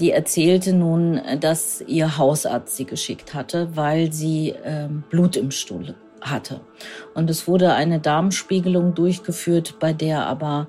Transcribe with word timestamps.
Die 0.00 0.12
erzählte 0.12 0.72
nun, 0.72 1.20
dass 1.40 1.80
ihr 1.86 2.18
Hausarzt 2.18 2.76
sie 2.76 2.84
geschickt 2.84 3.34
hatte, 3.34 3.76
weil 3.76 4.12
sie 4.12 4.50
äh, 4.50 4.88
Blut 5.10 5.36
im 5.36 5.50
Stuhl 5.50 5.96
hatte. 6.20 6.60
Und 7.14 7.30
es 7.30 7.48
wurde 7.48 7.72
eine 7.72 7.98
Darmspiegelung 7.98 8.94
durchgeführt, 8.94 9.76
bei 9.80 9.92
der 9.92 10.26
aber 10.26 10.68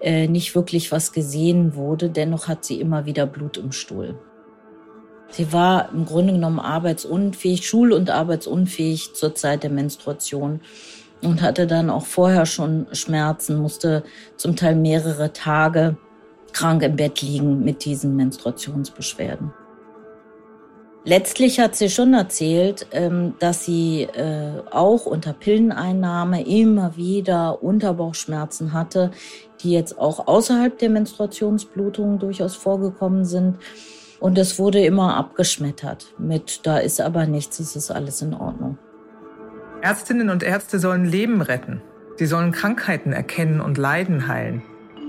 äh, 0.00 0.28
nicht 0.28 0.54
wirklich 0.54 0.92
was 0.92 1.12
gesehen 1.12 1.74
wurde. 1.74 2.08
Dennoch 2.08 2.46
hat 2.46 2.64
sie 2.64 2.80
immer 2.80 3.04
wieder 3.04 3.26
Blut 3.26 3.56
im 3.56 3.72
Stuhl. 3.72 4.16
Sie 5.30 5.52
war 5.52 5.90
im 5.92 6.04
Grunde 6.04 6.32
genommen 6.32 6.60
arbeitsunfähig, 6.60 7.66
schul- 7.66 7.92
und 7.92 8.10
arbeitsunfähig 8.10 9.14
zur 9.14 9.34
Zeit 9.34 9.62
der 9.62 9.70
Menstruation 9.70 10.60
und 11.22 11.42
hatte 11.42 11.66
dann 11.66 11.90
auch 11.90 12.06
vorher 12.06 12.46
schon 12.46 12.86
Schmerzen, 12.92 13.58
musste 13.60 14.04
zum 14.36 14.56
Teil 14.56 14.76
mehrere 14.76 15.32
Tage 15.32 15.96
krank 16.52 16.82
im 16.82 16.96
Bett 16.96 17.22
liegen 17.22 17.64
mit 17.64 17.84
diesen 17.84 18.16
Menstruationsbeschwerden. 18.16 19.52
Letztlich 21.04 21.58
hat 21.58 21.74
sie 21.74 21.88
schon 21.88 22.12
erzählt, 22.12 22.86
ähm, 22.92 23.34
dass 23.38 23.64
sie 23.64 24.02
äh, 24.02 24.62
auch 24.70 25.06
unter 25.06 25.32
Pilleneinnahme 25.32 26.44
immer 26.44 26.96
wieder 26.96 27.62
Unterbauchschmerzen 27.62 28.74
hatte, 28.74 29.12
die 29.62 29.72
jetzt 29.72 29.98
auch 29.98 30.26
außerhalb 30.26 30.78
der 30.78 30.90
Menstruationsblutungen 30.90 32.18
durchaus 32.18 32.56
vorgekommen 32.56 33.24
sind. 33.24 33.58
Und 34.20 34.36
es 34.36 34.58
wurde 34.58 34.84
immer 34.84 35.16
abgeschmettert 35.16 36.14
mit, 36.18 36.66
da 36.66 36.78
ist 36.78 37.00
aber 37.00 37.26
nichts, 37.26 37.58
es 37.60 37.76
ist 37.76 37.90
alles 37.90 38.20
in 38.20 38.34
Ordnung. 38.34 38.76
Ärztinnen 39.80 40.28
und 40.28 40.42
Ärzte 40.42 40.78
sollen 40.78 41.04
Leben 41.04 41.40
retten. 41.40 41.80
Sie 42.16 42.26
sollen 42.26 42.50
Krankheiten 42.50 43.12
erkennen 43.12 43.60
und 43.60 43.78
Leiden 43.78 44.26
heilen. 44.26 44.62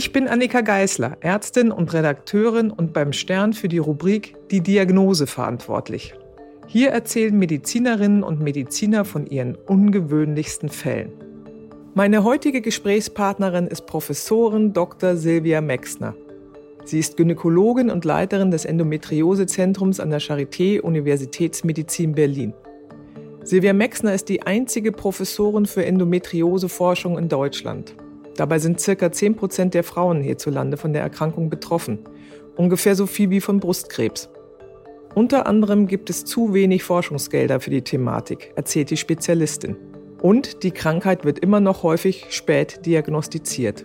Ich 0.00 0.12
bin 0.12 0.28
Annika 0.28 0.62
Geißler, 0.62 1.18
Ärztin 1.20 1.70
und 1.70 1.92
Redakteurin 1.92 2.70
und 2.70 2.94
beim 2.94 3.12
Stern 3.12 3.52
für 3.52 3.68
die 3.68 3.76
Rubrik 3.76 4.34
Die 4.50 4.62
Diagnose 4.62 5.26
verantwortlich. 5.26 6.14
Hier 6.66 6.88
erzählen 6.88 7.38
Medizinerinnen 7.38 8.22
und 8.22 8.40
Mediziner 8.40 9.04
von 9.04 9.26
ihren 9.26 9.56
ungewöhnlichsten 9.56 10.70
Fällen. 10.70 11.12
Meine 11.92 12.24
heutige 12.24 12.62
Gesprächspartnerin 12.62 13.66
ist 13.66 13.84
Professorin 13.84 14.72
Dr. 14.72 15.16
Silvia 15.16 15.60
Mexner. 15.60 16.14
Sie 16.86 16.98
ist 16.98 17.18
Gynäkologin 17.18 17.90
und 17.90 18.06
Leiterin 18.06 18.50
des 18.50 18.64
Endometriosezentrums 18.64 20.00
an 20.00 20.08
der 20.08 20.22
Charité 20.22 20.80
Universitätsmedizin 20.80 22.12
Berlin. 22.12 22.54
Silvia 23.44 23.74
Mexner 23.74 24.14
ist 24.14 24.30
die 24.30 24.44
einzige 24.44 24.92
Professorin 24.92 25.66
für 25.66 25.84
Endometrioseforschung 25.84 27.18
in 27.18 27.28
Deutschland. 27.28 27.94
Dabei 28.40 28.58
sind 28.58 28.80
circa 28.80 29.12
10 29.12 29.36
Prozent 29.36 29.74
der 29.74 29.84
Frauen 29.84 30.22
hierzulande 30.22 30.78
von 30.78 30.94
der 30.94 31.02
Erkrankung 31.02 31.50
betroffen. 31.50 31.98
Ungefähr 32.56 32.96
so 32.96 33.04
viel 33.04 33.28
wie 33.28 33.42
von 33.42 33.60
Brustkrebs. 33.60 34.30
Unter 35.14 35.46
anderem 35.46 35.86
gibt 35.86 36.08
es 36.08 36.24
zu 36.24 36.54
wenig 36.54 36.82
Forschungsgelder 36.82 37.60
für 37.60 37.68
die 37.68 37.82
Thematik, 37.82 38.54
erzählt 38.56 38.88
die 38.88 38.96
Spezialistin. 38.96 39.76
Und 40.22 40.62
die 40.62 40.70
Krankheit 40.70 41.26
wird 41.26 41.40
immer 41.40 41.60
noch 41.60 41.82
häufig 41.82 42.28
spät 42.30 42.86
diagnostiziert. 42.86 43.84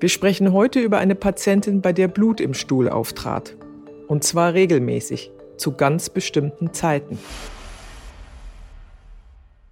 Wir 0.00 0.08
sprechen 0.08 0.54
heute 0.54 0.80
über 0.80 0.96
eine 0.96 1.14
Patientin, 1.14 1.82
bei 1.82 1.92
der 1.92 2.08
Blut 2.08 2.40
im 2.40 2.54
Stuhl 2.54 2.88
auftrat. 2.88 3.54
Und 4.06 4.24
zwar 4.24 4.54
regelmäßig, 4.54 5.30
zu 5.58 5.72
ganz 5.72 6.08
bestimmten 6.08 6.72
Zeiten. 6.72 7.18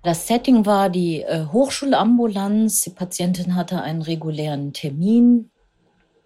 Das 0.06 0.28
Setting 0.28 0.66
war 0.66 0.88
die 0.88 1.22
äh, 1.22 1.46
Hochschulambulanz. 1.46 2.82
Die 2.82 2.90
Patientin 2.90 3.56
hatte 3.56 3.82
einen 3.82 4.02
regulären 4.02 4.72
Termin 4.72 5.50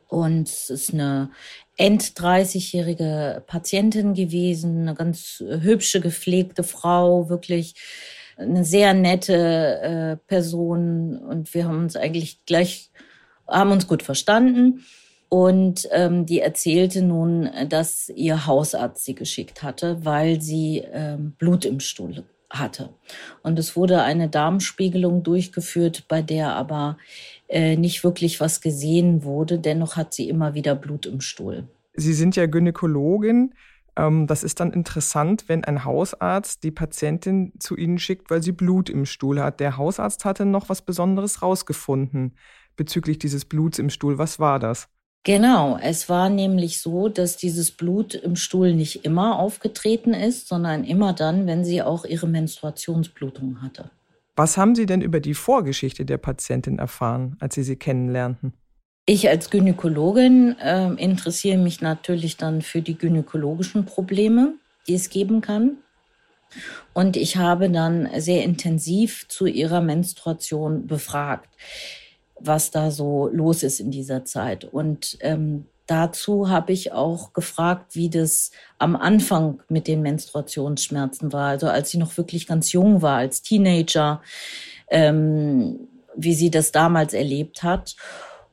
und 0.07 0.51
es 0.51 0.69
ist 0.69 0.93
eine 0.93 1.31
end 1.79 2.03
30-jährige 2.03 3.43
Patientin 3.47 4.13
gewesen, 4.13 4.83
eine 4.83 4.95
ganz 4.95 5.43
hübsche, 5.43 6.03
gepflegte 6.03 6.63
Frau, 6.63 7.31
wirklich 7.31 7.75
eine 8.37 8.67
sehr 8.67 8.93
nette 8.93 9.81
äh, 9.81 10.17
Person 10.29 11.17
und 11.17 11.55
wir 11.55 11.65
haben 11.65 11.79
uns 11.79 11.97
eigentlich 11.97 12.45
gleich, 12.45 12.91
haben 13.49 13.73
uns 13.73 13.87
gut 13.87 14.03
verstanden. 14.03 14.85
Und 15.31 15.89
ähm, 15.91 16.27
die 16.27 16.41
erzählte 16.41 17.01
nun, 17.01 17.49
dass 17.71 18.11
ihr 18.11 18.47
Hausarzt 18.47 19.07
sie 19.07 19.15
geschickt 19.15 19.63
hatte, 19.63 20.05
weil 20.05 20.43
sie 20.43 20.85
ähm, 20.93 21.33
Blut 21.39 21.65
im 21.65 21.81
Stuhl 21.81 22.25
hatte. 22.51 22.91
Und 23.43 23.59
es 23.59 23.77
wurde 23.77 24.03
eine 24.03 24.29
Darmspiegelung 24.29 25.23
durchgeführt, 25.23 26.05
bei 26.09 26.21
der 26.21 26.55
aber 26.55 26.99
äh, 27.49 27.77
nicht 27.77 28.05
wirklich 28.05 28.41
was 28.41 28.61
gesehen 28.61 29.23
wurde. 29.23 29.59
Dennoch 29.59 29.97
hat 29.97 30.13
sie 30.13 30.29
immer 30.29 30.55
wieder 30.55 30.75
Blut 30.75 31.07
im 31.07 31.21
Stuhl. 31.21 31.69
Sie 31.95 32.13
sind 32.13 32.37
ja 32.37 32.47
Gynäkologin. 32.47 33.55
Ähm, 33.97 34.27
das 34.27 34.43
ist 34.43 34.61
dann 34.61 34.73
interessant, 34.73 35.45
wenn 35.49 35.65
ein 35.65 35.85
Hausarzt 35.85 36.63
die 36.65 36.71
Patientin 36.71 37.53
zu 37.59 37.77
Ihnen 37.77 37.99
schickt, 37.99 38.31
weil 38.31 38.43
sie 38.43 38.53
Blut 38.53 38.91
im 38.91 39.07
Stuhl 39.07 39.41
hat. 39.41 39.61
Der 39.61 39.77
Hausarzt 39.77 40.25
hatte 40.25 40.45
noch 40.45 40.69
was 40.69 40.83
Besonderes 40.83 41.43
rausgefunden 41.43 42.35
bezüglich 42.77 43.19
dieses 43.19 43.45
Bluts 43.45 43.79
im 43.79 43.91
Stuhl. 43.91 44.19
Was 44.19 44.39
war 44.39 44.59
das? 44.59 44.89
Genau, 45.23 45.79
es 45.83 46.09
war 46.09 46.31
nämlich 46.31 46.81
so, 46.81 47.09
dass 47.09 47.37
dieses 47.37 47.73
Blut 47.73 48.15
im 48.15 48.37
Stuhl 48.37 48.73
nicht 48.73 49.05
immer 49.05 49.39
aufgetreten 49.39 50.15
ist, 50.15 50.49
sondern 50.49 50.85
immer 50.85 51.13
dann, 51.13 51.47
wenn 51.47 51.63
sie 51.63 51.83
auch 51.83 52.07
ihre 52.07 52.27
Menstruationsblutung 52.27 53.61
hatte. 53.61 53.91
Was 54.37 54.57
haben 54.57 54.75
Sie 54.75 54.87
denn 54.87 55.03
über 55.03 55.21
die 55.21 55.35
Vorgeschichte 55.35 56.07
der 56.07 56.17
Patientin 56.17 56.79
erfahren, 56.79 57.37
als 57.41 57.57
Sie 57.57 57.63
sie 57.63 57.77
kennenlernten? 57.77 58.55
Ich 59.05 59.29
als 59.29 59.51
Gynäkologin 59.51 60.57
äh, 60.59 60.89
interessiere 60.95 61.59
mich 61.59 61.83
natürlich 61.83 62.39
dann 62.39 62.63
für 62.63 62.81
die 62.81 62.97
gynäkologischen 62.97 63.85
Probleme, 63.85 64.55
die 64.87 64.95
es 64.95 65.11
geben 65.11 65.43
kann. 65.43 65.79
Und 66.95 67.19
ich 67.19 67.37
habe 67.37 67.69
dann 67.71 68.09
sehr 68.17 68.45
intensiv 68.45 69.29
zu 69.29 69.47
ihrer 69.47 69.83
Menstruation 69.83 70.87
befragt 70.87 71.49
was 72.41 72.71
da 72.71 72.91
so 72.91 73.29
los 73.33 73.63
ist 73.63 73.81
in 73.81 73.91
dieser 73.91 74.25
Zeit. 74.25 74.65
Und 74.65 75.19
ähm, 75.21 75.67
dazu 75.87 76.49
habe 76.49 76.73
ich 76.73 76.93
auch 76.93 77.33
gefragt, 77.33 77.95
wie 77.95 78.09
das 78.09 78.51
am 78.79 78.97
Anfang 78.97 79.61
mit 79.69 79.87
den 79.87 80.03
Menstruationsschmerzen 80.03 81.33
war. 81.33 81.49
Also 81.49 81.69
als 81.69 81.91
sie 81.91 81.99
noch 81.99 82.17
wirklich 82.17 82.47
ganz 82.47 82.73
jung 82.73 83.03
war, 83.03 83.17
als 83.17 83.43
Teenager, 83.43 84.23
ähm, 84.89 85.89
wie 86.17 86.35
sie 86.35 86.51
das 86.51 86.73
damals 86.73 87.13
erlebt 87.13 87.63
hat. 87.63 87.97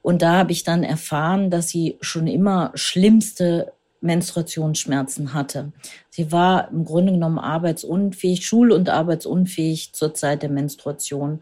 Und 0.02 0.22
da 0.22 0.38
habe 0.38 0.52
ich 0.52 0.64
dann 0.64 0.84
erfahren, 0.84 1.50
dass 1.50 1.70
sie 1.70 1.98
schon 2.02 2.28
immer 2.28 2.72
schlimmste 2.76 3.74
Menstruationsschmerzen 4.02 5.34
hatte. 5.34 5.72
Sie 6.10 6.32
war 6.32 6.70
im 6.72 6.86
Grunde 6.86 7.14
genommen 7.14 7.40
arbeitsunfähig, 7.40 8.46
schul- 8.46 8.72
und 8.72 8.90
arbeitsunfähig 8.90 9.94
zur 9.94 10.14
Zeit 10.14 10.44
der 10.44 10.50
Menstruation 10.50 11.42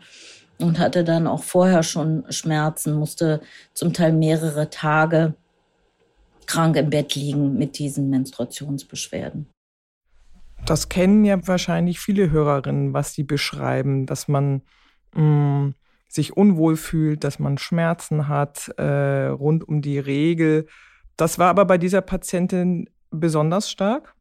und 0.60 0.80
hatte 0.80 1.04
dann 1.04 1.28
auch 1.28 1.44
vorher 1.44 1.84
schon 1.84 2.26
Schmerzen, 2.30 2.94
musste 2.94 3.42
zum 3.74 3.94
Teil 3.94 4.14
mehrere 4.14 4.70
Tage 4.70 5.36
krank 6.46 6.76
im 6.78 6.90
Bett 6.90 7.16
liegen 7.16 7.58
mit 7.58 7.80
diesen 7.80 8.10
Menstruationsbeschwerden. 8.10 9.48
Das 10.66 10.90
kennen 10.90 11.26
ja 11.26 11.48
wahrscheinlich 11.48 12.00
viele 12.00 12.32
Hörerinnen, 12.32 12.94
was 12.94 13.14
sie 13.14 13.24
beschreiben, 13.24 14.06
dass 14.06 14.28
man 14.28 14.62
mh, 15.14 15.22
mm, 15.22 15.76
sich 16.08 16.36
unwohl 16.36 16.78
fühlt, 16.78 17.24
dass 17.24 17.40
man 17.40 17.58
Schmerzen 17.58 18.28
hat 18.28 18.70
äh, 18.78 19.28
rund 19.28 19.68
um 19.68 19.82
die 19.82 20.00
Regel. 20.00 20.68
Das 21.18 21.38
war 21.40 21.50
aber 21.50 21.66
bei 21.66 21.78
dieser 21.78 22.02
Patientin 22.02 22.90
besonders 23.12 23.70
stark? 23.70 24.15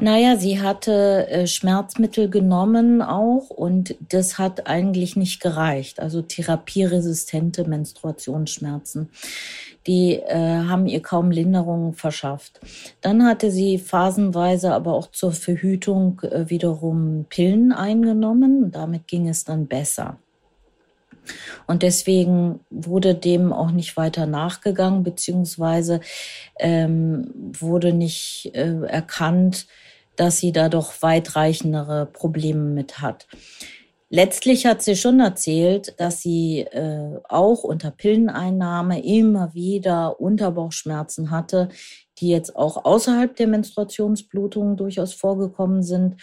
Naja, 0.00 0.36
sie 0.36 0.60
hatte 0.60 1.28
äh, 1.28 1.46
Schmerzmittel 1.46 2.28
genommen 2.28 3.02
auch 3.02 3.50
und 3.50 3.96
das 4.08 4.38
hat 4.38 4.66
eigentlich 4.66 5.16
nicht 5.16 5.40
gereicht. 5.40 6.00
Also 6.00 6.22
therapieresistente 6.22 7.68
Menstruationsschmerzen. 7.68 9.08
Die 9.86 10.14
äh, 10.14 10.64
haben 10.68 10.86
ihr 10.86 11.00
kaum 11.02 11.30
Linderung 11.30 11.94
verschafft. 11.94 12.60
Dann 13.00 13.24
hatte 13.24 13.50
sie 13.50 13.78
phasenweise 13.78 14.72
aber 14.72 14.94
auch 14.94 15.10
zur 15.10 15.32
Verhütung 15.32 16.20
äh, 16.22 16.48
wiederum 16.48 17.26
Pillen 17.28 17.72
eingenommen 17.72 18.64
und 18.64 18.74
damit 18.74 19.08
ging 19.08 19.28
es 19.28 19.44
dann 19.44 19.66
besser. 19.66 20.18
Und 21.66 21.82
deswegen 21.82 22.60
wurde 22.70 23.14
dem 23.14 23.52
auch 23.52 23.70
nicht 23.70 23.96
weiter 23.96 24.26
nachgegangen, 24.26 25.02
beziehungsweise 25.02 26.00
ähm, 26.58 27.30
wurde 27.34 27.92
nicht 27.92 28.50
äh, 28.54 28.82
erkannt, 28.86 29.66
dass 30.16 30.38
sie 30.38 30.52
da 30.52 30.68
doch 30.68 31.00
weitreichendere 31.00 32.06
Probleme 32.06 32.64
mit 32.64 33.00
hat. 33.00 33.26
Letztlich 34.14 34.66
hat 34.66 34.82
sie 34.82 34.94
schon 34.94 35.20
erzählt, 35.20 35.94
dass 35.98 36.20
sie 36.20 36.60
äh, 36.60 37.18
auch 37.30 37.64
unter 37.64 37.90
Pilleneinnahme 37.90 39.02
immer 39.02 39.54
wieder 39.54 40.20
Unterbauchschmerzen 40.20 41.30
hatte, 41.30 41.70
die 42.18 42.28
jetzt 42.28 42.54
auch 42.54 42.84
außerhalb 42.84 43.34
der 43.36 43.46
Menstruationsblutungen 43.46 44.76
durchaus 44.76 45.14
vorgekommen 45.14 45.82
sind, 45.82 46.16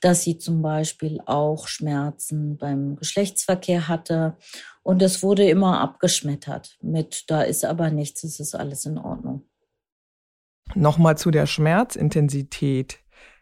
dass 0.00 0.22
sie 0.22 0.38
zum 0.38 0.62
Beispiel 0.62 1.20
auch 1.26 1.68
Schmerzen 1.68 2.56
beim 2.56 2.96
Geschlechtsverkehr 2.96 3.88
hatte 3.88 4.36
und 4.82 5.02
es 5.02 5.22
wurde 5.22 5.48
immer 5.48 5.80
abgeschmettert 5.80 6.78
mit, 6.80 7.24
da 7.28 7.42
ist 7.42 7.64
aber 7.64 7.90
nichts, 7.90 8.24
es 8.24 8.40
ist 8.40 8.54
alles 8.54 8.86
in 8.86 8.98
Ordnung. 8.98 9.44
Nochmal 10.74 11.16
zu 11.16 11.30
der 11.30 11.46
Schmerzintensität. 11.46 12.98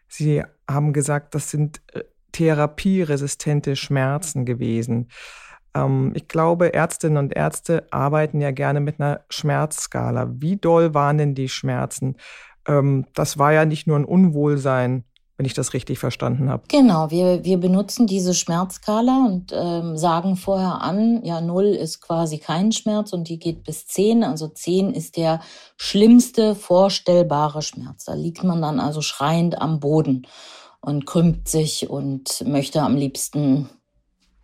Sie 0.07 0.43
haben 0.69 0.93
gesagt, 0.93 1.35
das 1.35 1.51
sind 1.51 1.81
äh, 1.93 2.03
therapieresistente 2.31 3.75
Schmerzen 3.75 4.45
gewesen. 4.45 5.09
Ähm, 5.73 6.11
ich 6.15 6.27
glaube, 6.27 6.73
Ärztinnen 6.73 7.17
und 7.17 7.35
Ärzte 7.35 7.87
arbeiten 7.91 8.41
ja 8.41 8.51
gerne 8.51 8.79
mit 8.79 8.99
einer 8.99 9.21
Schmerzskala. 9.29 10.29
Wie 10.35 10.57
doll 10.57 10.93
waren 10.93 11.17
denn 11.17 11.35
die 11.35 11.49
Schmerzen? 11.49 12.17
Ähm, 12.67 13.05
das 13.13 13.37
war 13.37 13.53
ja 13.53 13.65
nicht 13.65 13.87
nur 13.87 13.97
ein 13.97 14.05
Unwohlsein, 14.05 15.03
wenn 15.37 15.45
ich 15.45 15.53
das 15.53 15.73
richtig 15.73 15.99
verstanden 15.99 16.49
habe. 16.49 16.63
Genau, 16.67 17.11
wir, 17.11 17.45
wir 17.45 17.59
benutzen 17.59 18.07
diese 18.07 18.33
Schmerzskala 18.33 19.25
und 19.27 19.53
ähm, 19.55 19.95
sagen 19.95 20.35
vorher 20.35 20.81
an, 20.81 21.23
ja, 21.23 21.41
null 21.41 21.65
ist 21.65 22.01
quasi 22.01 22.39
kein 22.39 22.71
Schmerz 22.71 23.13
und 23.13 23.29
die 23.29 23.37
geht 23.37 23.63
bis 23.63 23.85
zehn. 23.85 24.23
Also 24.23 24.47
zehn 24.47 24.91
ist 24.91 25.15
der 25.15 25.39
schlimmste 25.77 26.55
vorstellbare 26.55 27.61
Schmerz. 27.61 28.05
Da 28.05 28.15
liegt 28.15 28.43
man 28.43 28.63
dann 28.63 28.79
also 28.79 29.01
schreiend 29.01 29.61
am 29.61 29.79
Boden 29.79 30.25
und 30.81 31.05
krümmt 31.05 31.47
sich 31.47 31.87
und 31.87 32.43
möchte 32.47 32.81
am 32.81 32.95
liebsten, 32.95 33.69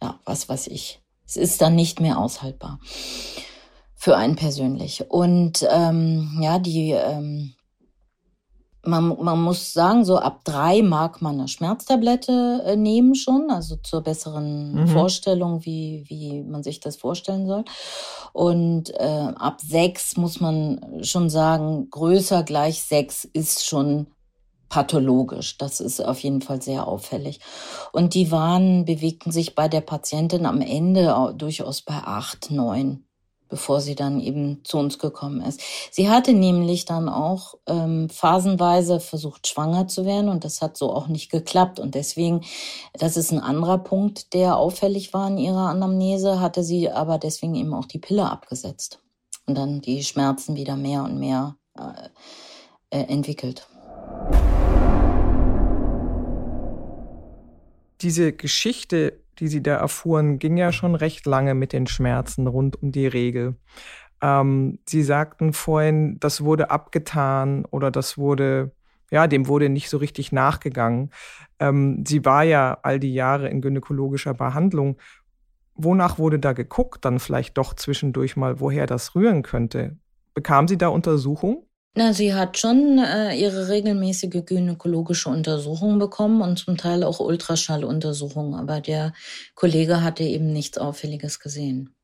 ja, 0.01 0.19
was 0.25 0.47
weiß 0.47 0.67
ich. 0.67 1.01
Es 1.25 1.37
ist 1.37 1.61
dann 1.61 1.75
nicht 1.75 2.01
mehr 2.01 2.19
aushaltbar 2.19 2.79
für 3.95 4.15
einen 4.15 4.35
persönlich. 4.35 5.09
Und 5.09 5.65
ähm, 5.71 6.37
ja, 6.39 6.59
die 6.59 6.91
ähm, 6.91 7.55
man, 8.85 9.17
man 9.21 9.41
muss 9.41 9.73
sagen, 9.73 10.03
so 10.03 10.17
ab 10.17 10.41
drei 10.43 10.81
mag 10.81 11.21
man 11.21 11.39
eine 11.39 11.47
Schmerztablette 11.47 12.63
äh, 12.65 12.75
nehmen 12.75 13.15
schon, 13.15 13.49
also 13.49 13.77
zur 13.77 14.01
besseren 14.01 14.73
mhm. 14.73 14.87
Vorstellung, 14.87 15.65
wie, 15.65 16.03
wie 16.07 16.43
man 16.43 16.63
sich 16.63 16.79
das 16.79 16.97
vorstellen 16.97 17.47
soll. 17.47 17.63
Und 18.33 18.89
äh, 18.95 19.31
ab 19.35 19.61
sechs 19.61 20.17
muss 20.17 20.41
man 20.41 21.03
schon 21.03 21.29
sagen, 21.29 21.89
größer 21.89 22.43
gleich 22.43 22.83
sechs 22.83 23.23
ist 23.23 23.65
schon 23.65 24.07
pathologisch. 24.67 25.57
Das 25.57 25.79
ist 25.79 26.03
auf 26.03 26.19
jeden 26.19 26.41
Fall 26.41 26.61
sehr 26.61 26.87
auffällig. 26.87 27.39
Und 27.91 28.15
die 28.15 28.31
waren, 28.31 28.85
bewegten 28.85 29.31
sich 29.31 29.55
bei 29.55 29.67
der 29.67 29.81
Patientin 29.81 30.45
am 30.45 30.61
Ende 30.61 31.33
durchaus 31.37 31.83
bei 31.83 31.95
acht, 32.03 32.51
neun 32.51 33.05
bevor 33.53 33.81
sie 33.81 33.93
dann 33.93 34.19
eben 34.19 34.61
zu 34.63 34.79
uns 34.79 34.97
gekommen 34.97 35.39
ist. 35.39 35.61
Sie 35.91 36.09
hatte 36.09 36.33
nämlich 36.33 36.85
dann 36.85 37.07
auch 37.07 37.53
ähm, 37.67 38.09
phasenweise 38.09 38.99
versucht, 38.99 39.45
schwanger 39.47 39.87
zu 39.87 40.05
werden 40.05 40.27
und 40.27 40.43
das 40.43 40.59
hat 40.63 40.75
so 40.75 40.91
auch 40.91 41.07
nicht 41.07 41.29
geklappt. 41.29 41.79
Und 41.79 41.93
deswegen, 41.93 42.41
das 42.93 43.15
ist 43.15 43.31
ein 43.31 43.39
anderer 43.39 43.77
Punkt, 43.77 44.33
der 44.33 44.57
auffällig 44.57 45.13
war 45.13 45.27
in 45.27 45.37
ihrer 45.37 45.69
Anamnese, 45.69 46.39
hatte 46.39 46.63
sie 46.63 46.89
aber 46.89 47.19
deswegen 47.19 47.53
eben 47.53 47.75
auch 47.75 47.85
die 47.85 47.99
Pille 47.99 48.27
abgesetzt 48.27 48.97
und 49.45 49.55
dann 49.55 49.81
die 49.81 50.03
Schmerzen 50.03 50.55
wieder 50.55 50.75
mehr 50.75 51.03
und 51.03 51.19
mehr 51.19 51.55
äh, 51.77 52.97
äh 52.97 53.03
entwickelt. 53.03 53.67
Diese 58.01 58.33
Geschichte 58.33 59.22
die 59.39 59.47
sie 59.47 59.63
da 59.63 59.75
erfuhren, 59.75 60.39
ging 60.39 60.57
ja 60.57 60.71
schon 60.71 60.95
recht 60.95 61.25
lange 61.25 61.53
mit 61.53 61.73
den 61.73 61.87
Schmerzen 61.87 62.47
rund 62.47 62.81
um 62.81 62.91
die 62.91 63.07
Regel. 63.07 63.55
Ähm, 64.21 64.79
sie 64.87 65.03
sagten 65.03 65.53
vorhin, 65.53 66.17
das 66.19 66.43
wurde 66.43 66.71
abgetan 66.71 67.65
oder 67.65 67.91
das 67.91 68.17
wurde, 68.17 68.71
ja, 69.11 69.27
dem 69.27 69.47
wurde 69.47 69.69
nicht 69.69 69.89
so 69.89 69.97
richtig 69.97 70.31
nachgegangen. 70.31 71.11
Ähm, 71.59 72.03
sie 72.07 72.23
war 72.25 72.43
ja 72.43 72.77
all 72.83 72.99
die 72.99 73.13
Jahre 73.13 73.49
in 73.49 73.61
gynäkologischer 73.61 74.33
Behandlung. 74.33 74.97
Wonach 75.75 76.19
wurde 76.19 76.39
da 76.39 76.53
geguckt, 76.53 77.03
dann 77.03 77.19
vielleicht 77.19 77.57
doch 77.57 77.73
zwischendurch 77.73 78.37
mal, 78.37 78.59
woher 78.59 78.85
das 78.85 79.15
rühren 79.15 79.41
könnte? 79.41 79.97
Bekam 80.33 80.67
sie 80.67 80.77
da 80.77 80.87
Untersuchung? 80.87 81.65
Na, 81.95 82.11
sie 82.11 82.33
hat 82.33 82.57
schon 82.57 82.97
äh, 82.97 83.35
ihre 83.35 83.69
regelmäßige 83.69 84.43
gynäkologische 84.45 85.29
Untersuchung 85.29 85.99
bekommen 85.99 86.41
und 86.41 86.57
zum 86.57 86.75
Teil 86.75 87.03
auch 87.03 87.19
Ultraschalluntersuchungen, 87.19 88.55
aber 88.55 88.81
der 88.81 89.13
Kollege 89.53 90.01
hatte 90.01 90.23
eben 90.23 90.51
nichts 90.51 90.79
Auffälliges 90.79 91.39
gesehen. 91.39 91.95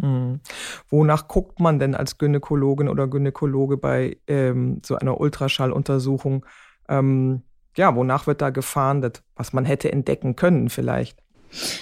Hm. 0.00 0.40
Wonach 0.88 1.28
guckt 1.28 1.60
man 1.60 1.78
denn 1.78 1.94
als 1.94 2.16
Gynäkologin 2.16 2.88
oder 2.88 3.06
Gynäkologe 3.06 3.76
bei 3.76 4.16
ähm, 4.28 4.80
so 4.84 4.96
einer 4.96 5.20
Ultraschalluntersuchung? 5.20 6.46
Ähm, 6.88 7.42
ja, 7.76 7.94
wonach 7.94 8.26
wird 8.26 8.40
da 8.40 8.48
gefahndet? 8.48 9.22
Was 9.36 9.52
man 9.52 9.66
hätte 9.66 9.92
entdecken 9.92 10.36
können 10.36 10.70
vielleicht? 10.70 11.18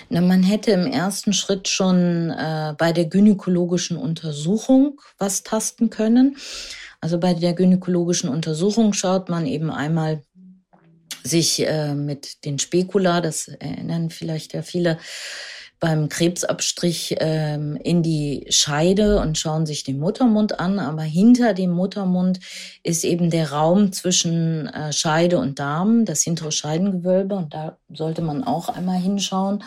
Na, 0.09 0.21
man 0.21 0.43
hätte 0.43 0.71
im 0.71 0.87
ersten 0.87 1.33
Schritt 1.33 1.69
schon 1.69 2.31
äh, 2.31 2.75
bei 2.77 2.93
der 2.93 3.07
gynäkologischen 3.07 3.97
Untersuchung 3.97 5.01
was 5.19 5.43
tasten 5.43 5.91
können. 5.91 6.37
Also 7.01 7.19
bei 7.19 7.35
der 7.35 7.53
gynäkologischen 7.53 8.29
Untersuchung 8.29 8.93
schaut 8.93 9.29
man 9.29 9.47
eben 9.47 9.71
einmal 9.71 10.23
sich 11.23 11.67
äh, 11.67 11.95
mit 11.95 12.45
den 12.45 12.59
Spekula, 12.59 13.21
das 13.21 13.49
erinnern 13.49 14.11
vielleicht 14.11 14.55
ja 14.55 14.63
viele, 14.63 14.99
beim 15.79 16.09
Krebsabstrich 16.09 17.17
ähm, 17.21 17.77
in 17.77 18.03
die 18.03 18.47
Scheide 18.49 19.21
und 19.21 19.37
schauen 19.39 19.67
sich 19.67 19.85
den 19.85 19.99
Muttermund 19.99 20.59
an. 20.59 20.79
Aber 20.79 21.03
hinter 21.03 21.55
dem 21.55 21.71
Muttermund 21.71 22.41
ist 22.83 23.05
eben 23.05 23.31
der 23.31 23.53
Raum 23.53 23.93
zwischen 23.93 24.69
äh, 24.69 24.93
Scheide 24.93 25.39
und 25.39 25.59
Darm, 25.59 26.05
das 26.05 26.23
hintere 26.23 26.53
Scheidengewölbe. 26.53 27.35
Und 27.37 27.53
da 27.53 27.77
sollte 27.93 28.23
man 28.23 28.43
auch 28.45 28.69
einmal 28.69 28.99
hinschauen. 28.99 29.63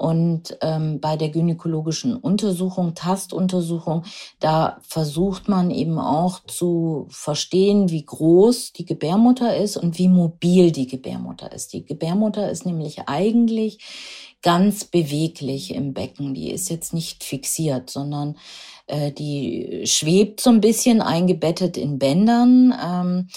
Und 0.00 0.56
ähm, 0.62 0.98
bei 0.98 1.18
der 1.18 1.28
gynäkologischen 1.28 2.16
Untersuchung, 2.16 2.94
Tastuntersuchung, 2.94 4.04
da 4.38 4.78
versucht 4.80 5.46
man 5.46 5.70
eben 5.70 5.98
auch 5.98 6.40
zu 6.46 7.06
verstehen, 7.10 7.90
wie 7.90 8.06
groß 8.06 8.72
die 8.72 8.86
Gebärmutter 8.86 9.54
ist 9.58 9.76
und 9.76 9.98
wie 9.98 10.08
mobil 10.08 10.72
die 10.72 10.86
Gebärmutter 10.86 11.52
ist. 11.52 11.74
Die 11.74 11.84
Gebärmutter 11.84 12.50
ist 12.50 12.64
nämlich 12.64 13.08
eigentlich 13.08 13.78
ganz 14.42 14.84
beweglich 14.84 15.74
im 15.74 15.94
Becken. 15.94 16.34
Die 16.34 16.50
ist 16.50 16.70
jetzt 16.70 16.94
nicht 16.94 17.24
fixiert, 17.24 17.90
sondern 17.90 18.36
äh, 18.86 19.12
die 19.12 19.82
schwebt 19.84 20.40
so 20.40 20.50
ein 20.50 20.60
bisschen 20.60 21.00
eingebettet 21.02 21.76
in 21.76 21.98
Bändern. 21.98 22.74
Ähm, 22.82 23.28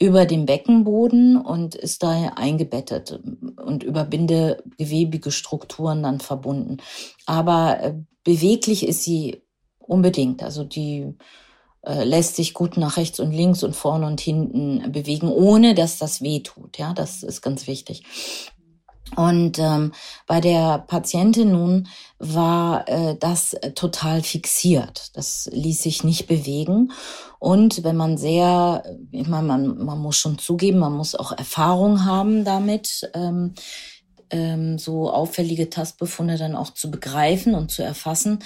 über 0.00 0.24
dem 0.24 0.46
Beckenboden 0.46 1.36
und 1.36 1.74
ist 1.74 2.02
daher 2.02 2.38
eingebettet 2.38 3.20
und 3.62 3.82
über 3.82 4.04
bindegewebige 4.04 5.30
Strukturen 5.30 6.02
dann 6.02 6.20
verbunden. 6.20 6.78
Aber 7.26 7.80
äh, 7.82 7.94
beweglich 8.24 8.88
ist 8.88 9.04
sie 9.04 9.42
unbedingt. 9.78 10.42
Also 10.42 10.64
die 10.64 11.14
äh, 11.82 12.04
lässt 12.04 12.36
sich 12.36 12.54
gut 12.54 12.78
nach 12.78 12.96
rechts 12.96 13.20
und 13.20 13.32
links 13.32 13.62
und 13.62 13.76
vorne 13.76 14.06
und 14.06 14.22
hinten 14.22 14.90
bewegen, 14.90 15.28
ohne 15.28 15.74
dass 15.74 15.98
das 15.98 16.22
weh 16.22 16.40
tut. 16.40 16.78
Ja, 16.78 16.94
das 16.94 17.22
ist 17.22 17.42
ganz 17.42 17.66
wichtig. 17.66 18.02
Und 19.16 19.58
ähm, 19.58 19.92
bei 20.26 20.40
der 20.40 20.78
Patientin 20.86 21.50
nun 21.50 21.88
war 22.18 22.88
äh, 22.88 23.16
das 23.18 23.56
total 23.74 24.22
fixiert. 24.22 25.10
Das 25.14 25.48
ließ 25.52 25.82
sich 25.82 26.04
nicht 26.04 26.26
bewegen. 26.26 26.92
Und 27.38 27.82
wenn 27.82 27.96
man 27.96 28.18
sehr, 28.18 28.84
ich 29.10 29.26
meine, 29.26 29.46
man, 29.46 29.84
man 29.84 29.98
muss 29.98 30.16
schon 30.16 30.38
zugeben, 30.38 30.78
man 30.78 30.92
muss 30.92 31.14
auch 31.14 31.32
Erfahrung 31.32 32.04
haben 32.04 32.44
damit, 32.44 33.10
ähm, 33.14 33.54
ähm, 34.30 34.78
so 34.78 35.10
auffällige 35.10 35.70
Tastbefunde 35.70 36.36
dann 36.36 36.54
auch 36.54 36.72
zu 36.72 36.90
begreifen 36.90 37.54
und 37.54 37.70
zu 37.72 37.82
erfassen. 37.82 38.38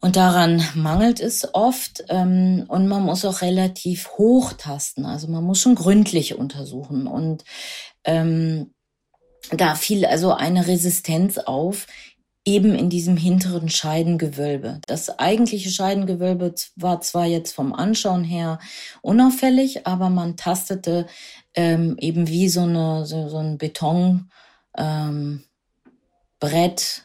Und 0.00 0.16
daran 0.16 0.62
mangelt 0.74 1.18
es 1.18 1.54
oft. 1.54 2.04
Ähm, 2.10 2.66
und 2.68 2.86
man 2.86 3.02
muss 3.02 3.24
auch 3.24 3.40
relativ 3.40 4.10
hoch 4.18 4.52
tasten. 4.52 5.06
Also 5.06 5.28
man 5.28 5.42
muss 5.42 5.60
schon 5.60 5.74
gründlich 5.74 6.38
untersuchen. 6.38 7.06
Und 7.06 7.42
ähm, 8.04 8.73
da 9.50 9.74
fiel 9.74 10.06
also 10.06 10.32
eine 10.32 10.66
Resistenz 10.66 11.38
auf, 11.38 11.86
eben 12.44 12.74
in 12.74 12.90
diesem 12.90 13.16
hinteren 13.16 13.70
Scheidengewölbe. 13.70 14.80
Das 14.86 15.18
eigentliche 15.18 15.70
Scheidengewölbe 15.70 16.54
war 16.76 17.00
zwar 17.00 17.26
jetzt 17.26 17.52
vom 17.52 17.72
Anschauen 17.72 18.22
her 18.22 18.58
unauffällig, 19.00 19.86
aber 19.86 20.10
man 20.10 20.36
tastete 20.36 21.06
ähm, 21.54 21.96
eben 21.98 22.28
wie 22.28 22.48
so, 22.48 22.62
eine, 22.62 23.06
so, 23.06 23.28
so 23.28 23.38
ein 23.38 23.56
Beton. 23.56 24.30
Ähm, 24.76 25.44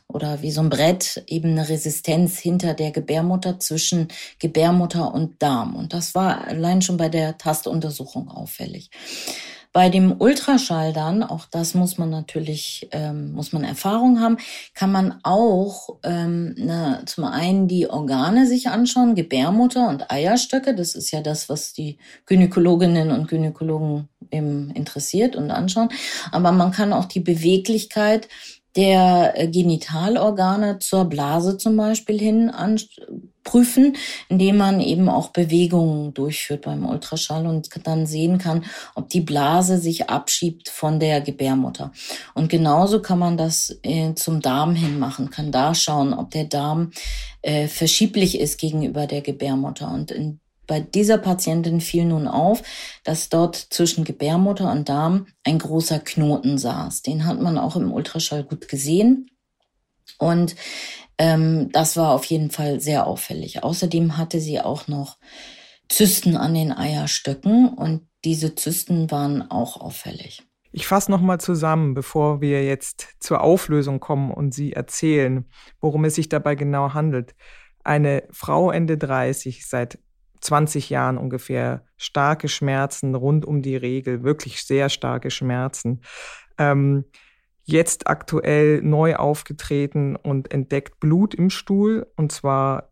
oder 0.09 0.41
wie 0.41 0.51
so 0.51 0.59
ein 0.59 0.69
Brett 0.69 1.23
eben 1.27 1.51
eine 1.51 1.69
Resistenz 1.69 2.39
hinter 2.39 2.73
der 2.73 2.91
Gebärmutter 2.91 3.57
zwischen 3.57 4.09
Gebärmutter 4.37 5.13
und 5.13 5.41
Darm. 5.41 5.75
Und 5.75 5.93
das 5.93 6.13
war 6.13 6.45
allein 6.45 6.81
schon 6.81 6.97
bei 6.97 7.07
der 7.07 7.37
Tastuntersuchung 7.37 8.27
auffällig. 8.29 8.89
Bei 9.71 9.89
dem 9.89 10.19
Ultraschall 10.19 10.93
dann, 10.93 11.21
auch 11.21 11.45
das 11.45 11.75
muss 11.75 11.99
man 11.99 12.09
natürlich, 12.09 12.89
ähm, 12.91 13.33
muss 13.33 13.53
man 13.53 13.63
Erfahrung 13.63 14.19
haben, 14.19 14.37
kann 14.73 14.91
man 14.91 15.19
auch 15.21 15.99
ähm, 16.03 16.55
ne, 16.57 17.03
zum 17.05 17.25
einen 17.25 17.67
die 17.67 17.87
Organe 17.87 18.47
sich 18.47 18.69
anschauen, 18.69 19.13
Gebärmutter 19.13 19.87
und 19.87 20.09
Eierstöcke. 20.09 20.73
Das 20.73 20.95
ist 20.95 21.11
ja 21.11 21.21
das, 21.21 21.49
was 21.49 21.73
die 21.73 21.99
Gynäkologinnen 22.25 23.11
und 23.11 23.27
Gynäkologen 23.27 24.09
eben 24.31 24.71
interessiert 24.71 25.35
und 25.35 25.51
anschauen. 25.51 25.89
Aber 26.31 26.51
man 26.51 26.71
kann 26.71 26.91
auch 26.91 27.05
die 27.05 27.19
Beweglichkeit 27.19 28.27
der 28.75 29.33
äh, 29.35 29.47
Genitalorgane 29.47 30.79
zur 30.79 31.05
Blase 31.05 31.57
zum 31.57 31.75
Beispiel 31.75 32.19
hin 32.19 32.51
prüfen, 33.43 33.95
indem 34.27 34.57
man 34.57 34.79
eben 34.79 35.09
auch 35.09 35.29
Bewegungen 35.29 36.13
durchführt 36.13 36.63
beim 36.63 36.85
Ultraschall 36.85 37.47
und 37.47 37.69
dann 37.83 38.05
sehen 38.05 38.37
kann, 38.37 38.65
ob 38.93 39.09
die 39.09 39.21
Blase 39.21 39.79
sich 39.79 40.09
abschiebt 40.09 40.69
von 40.69 40.99
der 40.99 41.21
Gebärmutter. 41.21 41.91
Und 42.35 42.49
genauso 42.49 43.01
kann 43.01 43.19
man 43.19 43.37
das 43.37 43.79
äh, 43.81 44.13
zum 44.13 44.41
Darm 44.41 44.75
hin 44.75 44.99
machen, 44.99 45.31
kann 45.31 45.51
da 45.51 45.73
schauen, 45.73 46.13
ob 46.13 46.29
der 46.31 46.45
Darm 46.45 46.91
äh, 47.41 47.67
verschieblich 47.67 48.39
ist 48.39 48.59
gegenüber 48.59 49.07
der 49.07 49.21
Gebärmutter. 49.21 49.91
Und 49.91 50.11
in 50.11 50.39
bei 50.69 50.79
dieser 50.79 51.17
Patientin 51.17 51.81
fiel 51.81 52.05
nun 52.05 52.27
auf, 52.27 52.61
dass 53.03 53.29
dort 53.29 53.55
zwischen 53.55 54.03
Gebärmutter 54.03 54.71
und 54.71 54.87
Darm 54.87 55.25
ein 55.43 55.57
großer 55.57 55.99
Knoten 55.99 56.59
saß. 56.59 57.01
Den 57.01 57.25
hat 57.25 57.41
man 57.41 57.57
auch 57.57 57.75
im 57.75 57.91
Ultraschall 57.91 58.43
gut 58.43 58.67
gesehen. 58.67 59.31
Und 60.19 60.55
ähm, 61.17 61.71
das 61.71 61.97
war 61.97 62.13
auf 62.13 62.23
jeden 62.25 62.51
Fall 62.51 62.79
sehr 62.79 63.07
auffällig. 63.07 63.63
Außerdem 63.63 64.15
hatte 64.15 64.39
sie 64.39 64.61
auch 64.61 64.87
noch 64.87 65.17
Zysten 65.89 66.37
an 66.37 66.53
den 66.53 66.71
Eierstöcken 66.71 67.69
und 67.69 68.07
diese 68.23 68.53
Zysten 68.53 69.09
waren 69.09 69.49
auch 69.49 69.81
auffällig. 69.81 70.43
Ich 70.71 70.85
fasse 70.85 71.09
nochmal 71.09 71.39
zusammen, 71.39 71.95
bevor 71.95 72.41
wir 72.41 72.63
jetzt 72.63 73.15
zur 73.19 73.41
Auflösung 73.41 73.99
kommen 73.99 74.29
und 74.29 74.53
Sie 74.53 74.73
erzählen, 74.73 75.45
worum 75.81 76.05
es 76.05 76.13
sich 76.13 76.29
dabei 76.29 76.53
genau 76.53 76.93
handelt. 76.93 77.33
Eine 77.83 78.27
Frau 78.29 78.69
Ende 78.69 78.99
30, 78.99 79.65
seit 79.65 79.97
20 80.41 80.89
Jahren 80.89 81.17
ungefähr 81.17 81.83
starke 81.97 82.47
Schmerzen 82.47 83.15
rund 83.15 83.45
um 83.45 83.61
die 83.61 83.75
Regel, 83.75 84.23
wirklich 84.23 84.63
sehr 84.63 84.89
starke 84.89 85.31
Schmerzen. 85.31 86.01
Ähm, 86.57 87.05
jetzt 87.63 88.07
aktuell 88.07 88.81
neu 88.81 89.15
aufgetreten 89.15 90.15
und 90.15 90.51
entdeckt 90.51 90.99
Blut 90.99 91.33
im 91.35 91.49
Stuhl 91.49 92.07
und 92.15 92.31
zwar 92.31 92.89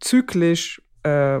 zyklisch 0.00 0.82
äh, 1.02 1.40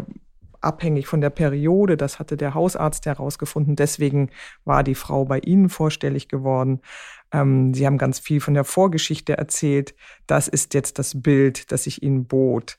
abhängig 0.60 1.06
von 1.06 1.20
der 1.20 1.30
Periode. 1.30 1.96
Das 1.96 2.18
hatte 2.18 2.36
der 2.36 2.54
Hausarzt 2.54 3.06
herausgefunden. 3.06 3.76
Deswegen 3.76 4.30
war 4.64 4.82
die 4.82 4.94
Frau 4.94 5.24
bei 5.24 5.38
Ihnen 5.38 5.68
vorstellig 5.68 6.28
geworden. 6.28 6.80
Ähm, 7.32 7.74
Sie 7.74 7.86
haben 7.86 7.98
ganz 7.98 8.18
viel 8.18 8.40
von 8.40 8.54
der 8.54 8.64
Vorgeschichte 8.64 9.36
erzählt. 9.36 9.94
Das 10.26 10.48
ist 10.48 10.74
jetzt 10.74 10.98
das 10.98 11.20
Bild, 11.20 11.72
das 11.72 11.86
ich 11.86 12.02
Ihnen 12.02 12.26
bot. 12.26 12.78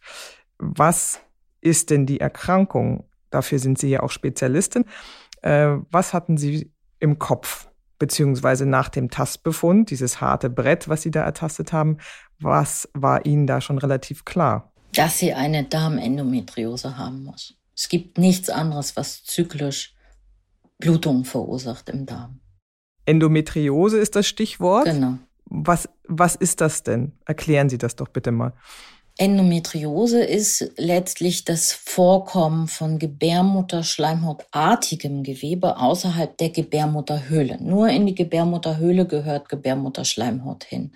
Was 0.58 1.22
ist 1.62 1.90
denn 1.90 2.06
die 2.06 2.20
Erkrankung? 2.20 3.06
Dafür 3.30 3.60
sind 3.60 3.78
Sie 3.78 3.90
ja 3.90 4.02
auch 4.02 4.12
Spezialistin. 4.12 4.86
Äh, 5.42 5.78
was 5.90 6.14
hatten 6.14 6.38
Sie 6.38 6.72
im 7.00 7.20
Kopf? 7.20 7.70
Beziehungsweise 7.98 8.66
nach 8.66 8.90
dem 8.90 9.12
Tastbefund, 9.12 9.92
dieses 9.92 10.22
harte 10.22 10.50
Brett, 10.50 10.90
was 10.90 11.04
Sie 11.04 11.12
da 11.12 11.24
ertastet 11.24 11.72
haben, 11.72 11.98
was 12.40 12.90
war 12.94 13.26
Ihnen 13.26 13.46
da 13.46 13.62
schon 13.62 13.78
relativ 13.78 14.26
klar? 14.26 14.74
Dass 14.94 15.20
sie 15.20 15.34
eine 15.34 15.64
Darmendometriose 15.64 16.98
haben 16.98 17.24
muss. 17.24 17.56
Es 17.76 17.88
gibt 17.88 18.18
nichts 18.18 18.50
anderes, 18.50 18.98
was 18.98 19.24
zyklisch 19.24 19.96
Blutungen 20.80 21.26
verursacht 21.26 21.90
im 21.90 22.06
Darm. 22.06 22.40
Endometriose 23.06 24.00
ist 24.00 24.16
das 24.16 24.28
Stichwort. 24.28 24.86
Genau. 24.86 25.18
Was, 25.46 25.90
was 26.08 26.36
ist 26.36 26.62
das 26.62 26.84
denn? 26.84 27.14
Erklären 27.26 27.70
Sie 27.70 27.78
das 27.78 27.96
doch 27.96 28.08
bitte 28.08 28.32
mal. 28.32 28.54
Endometriose 29.22 30.24
ist 30.24 30.72
letztlich 30.78 31.46
das 31.46 31.74
Vorkommen 31.74 32.68
von 32.68 32.98
Gebärmutterschleimhautartigem 32.98 35.22
Gewebe 35.22 35.78
außerhalb 35.78 36.36
der 36.40 36.50
Gebärmutterhöhle. 36.50 37.60
Nur 37.62 37.90
in 37.90 38.08
die 38.08 38.16
Gebärmutterhöhle 38.16 39.06
gehört 39.06 39.48
Gebärmutterschleimhaut 39.48 40.64
hin. 40.64 40.94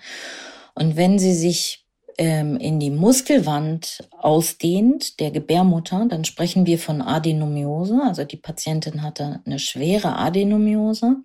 Und 0.73 0.95
wenn 0.95 1.19
sie 1.19 1.35
sich 1.35 1.85
ähm, 2.17 2.57
in 2.57 2.79
die 2.79 2.89
Muskelwand 2.89 4.09
ausdehnt 4.17 5.19
der 5.19 5.29
Gebärmutter, 5.29 6.07
dann 6.09 6.25
sprechen 6.25 6.65
wir 6.65 6.79
von 6.79 7.03
Adenomiose. 7.03 8.01
Also 8.03 8.23
die 8.23 8.37
Patientin 8.37 9.03
hatte 9.03 9.41
eine 9.45 9.59
schwere 9.59 10.17
Adenomiose. 10.17 11.17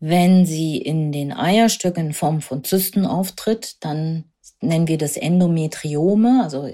Wenn 0.00 0.44
sie 0.44 0.76
in 0.76 1.12
den 1.12 1.32
Eierstöcken 1.32 2.08
in 2.08 2.12
Form 2.12 2.42
von 2.42 2.62
Zysten 2.62 3.06
auftritt, 3.06 3.76
dann 3.80 4.26
nennen 4.60 4.88
wir 4.88 4.98
das 4.98 5.16
Endometriome, 5.16 6.42
also 6.42 6.70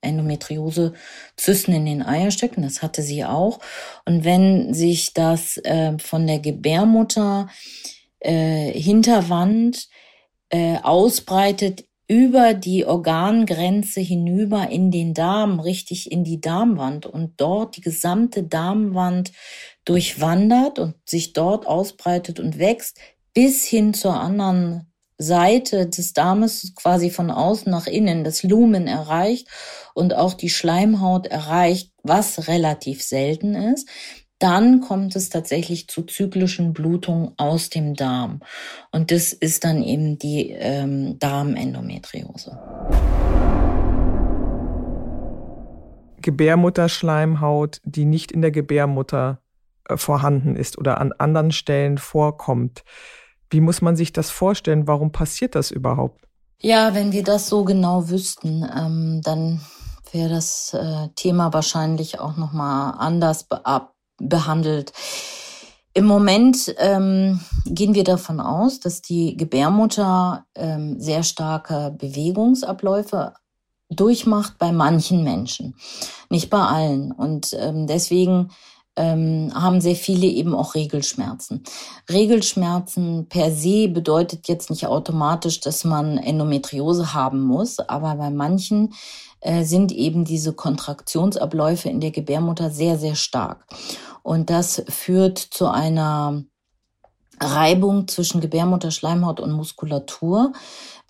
Endometriose, 0.00 0.94
Zysten 1.36 1.72
in 1.72 1.86
den 1.86 2.02
Eierstöcken, 2.02 2.62
das 2.62 2.82
hatte 2.82 3.02
sie 3.02 3.24
auch. 3.24 3.58
Und 4.04 4.24
wenn 4.24 4.72
sich 4.74 5.12
das 5.12 5.56
äh, 5.58 5.98
von 5.98 6.26
der 6.26 6.38
Gebärmutter 6.38 7.48
äh, 8.20 8.70
Hinterwand 8.72 9.88
äh, 10.50 10.78
ausbreitet 10.82 11.84
über 12.08 12.54
die 12.54 12.86
Organgrenze 12.86 14.00
hinüber 14.00 14.70
in 14.70 14.90
den 14.90 15.12
Darm, 15.12 15.60
richtig 15.60 16.10
in 16.10 16.24
die 16.24 16.40
Darmwand 16.40 17.04
und 17.04 17.38
dort 17.38 17.76
die 17.76 17.82
gesamte 17.82 18.44
Darmwand 18.44 19.32
durchwandert 19.84 20.78
und 20.78 20.94
sich 21.04 21.34
dort 21.34 21.66
ausbreitet 21.66 22.40
und 22.40 22.58
wächst 22.58 22.98
bis 23.34 23.66
hin 23.66 23.92
zur 23.92 24.18
anderen 24.18 24.90
Seite 25.18 25.88
des 25.88 26.12
Darmes 26.12 26.72
quasi 26.76 27.10
von 27.10 27.30
außen 27.30 27.70
nach 27.70 27.88
innen 27.88 28.22
das 28.22 28.44
Lumen 28.44 28.86
erreicht 28.86 29.48
und 29.94 30.14
auch 30.14 30.34
die 30.34 30.48
Schleimhaut 30.48 31.26
erreicht, 31.26 31.92
was 32.04 32.46
relativ 32.46 33.02
selten 33.02 33.56
ist, 33.56 33.88
dann 34.38 34.80
kommt 34.80 35.16
es 35.16 35.30
tatsächlich 35.30 35.88
zu 35.88 36.02
zyklischen 36.02 36.72
Blutungen 36.72 37.32
aus 37.36 37.70
dem 37.70 37.94
Darm. 37.94 38.40
Und 38.92 39.10
das 39.10 39.32
ist 39.32 39.64
dann 39.64 39.82
eben 39.82 40.18
die 40.18 40.50
ähm, 40.50 41.18
Darmendometriose. 41.18 42.56
Gebärmutterschleimhaut, 46.22 47.80
die 47.84 48.04
nicht 48.04 48.30
in 48.30 48.42
der 48.42 48.52
Gebärmutter 48.52 49.40
äh, 49.88 49.96
vorhanden 49.96 50.54
ist 50.54 50.78
oder 50.78 51.00
an 51.00 51.12
anderen 51.12 51.50
Stellen 51.50 51.98
vorkommt. 51.98 52.84
Wie 53.50 53.60
muss 53.60 53.82
man 53.82 53.96
sich 53.96 54.12
das 54.12 54.30
vorstellen? 54.30 54.86
Warum 54.86 55.12
passiert 55.12 55.54
das 55.54 55.70
überhaupt? 55.70 56.28
Ja, 56.60 56.94
wenn 56.94 57.12
wir 57.12 57.22
das 57.22 57.48
so 57.48 57.64
genau 57.64 58.08
wüssten, 58.08 58.68
ähm, 58.76 59.20
dann 59.22 59.60
wäre 60.12 60.28
das 60.28 60.74
äh, 60.74 61.08
Thema 61.14 61.52
wahrscheinlich 61.52 62.18
auch 62.20 62.36
noch 62.36 62.52
mal 62.52 62.90
anders 62.92 63.44
be 63.44 63.60
behandelt. 64.20 64.92
Im 65.94 66.06
Moment 66.06 66.74
ähm, 66.78 67.40
gehen 67.66 67.94
wir 67.94 68.02
davon 68.02 68.40
aus, 68.40 68.80
dass 68.80 69.00
die 69.00 69.36
Gebärmutter 69.36 70.44
ähm, 70.56 71.00
sehr 71.00 71.22
starke 71.22 71.94
Bewegungsabläufe 71.96 73.34
durchmacht 73.88 74.58
bei 74.58 74.72
manchen 74.72 75.22
Menschen, 75.22 75.76
nicht 76.30 76.50
bei 76.50 76.60
allen. 76.60 77.12
Und 77.12 77.56
ähm, 77.58 77.86
deswegen 77.86 78.50
ähm, 78.98 79.52
haben 79.54 79.80
sehr 79.80 79.94
viele 79.94 80.26
eben 80.26 80.54
auch 80.54 80.74
Regelschmerzen. 80.74 81.62
Regelschmerzen 82.10 83.28
per 83.28 83.52
se 83.52 83.88
bedeutet 83.88 84.48
jetzt 84.48 84.70
nicht 84.70 84.86
automatisch, 84.86 85.60
dass 85.60 85.84
man 85.84 86.18
Endometriose 86.18 87.14
haben 87.14 87.40
muss, 87.40 87.78
aber 87.78 88.16
bei 88.16 88.30
manchen 88.30 88.92
äh, 89.40 89.62
sind 89.62 89.92
eben 89.92 90.24
diese 90.24 90.52
Kontraktionsabläufe 90.52 91.88
in 91.88 92.00
der 92.00 92.10
Gebärmutter 92.10 92.70
sehr, 92.70 92.98
sehr 92.98 93.14
stark. 93.14 93.64
Und 94.22 94.50
das 94.50 94.82
führt 94.88 95.38
zu 95.38 95.68
einer 95.68 96.42
Reibung 97.40 98.08
zwischen 98.08 98.40
Gebärmutterschleimhaut 98.40 99.38
und 99.38 99.52
Muskulatur, 99.52 100.52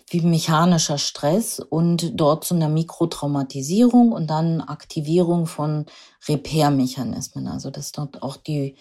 wie 0.09 0.21
mechanischer 0.21 0.97
Stress 0.97 1.59
und 1.59 2.19
dort 2.19 2.43
zu 2.43 2.55
einer 2.55 2.69
Mikrotraumatisierung 2.69 4.11
und 4.11 4.27
dann 4.29 4.61
Aktivierung 4.61 5.45
von 5.45 5.85
Repair-Mechanismen. 6.27 7.47
Also 7.47 7.69
dass 7.69 7.91
dort 7.91 8.23
auch 8.23 8.37
die, 8.37 8.75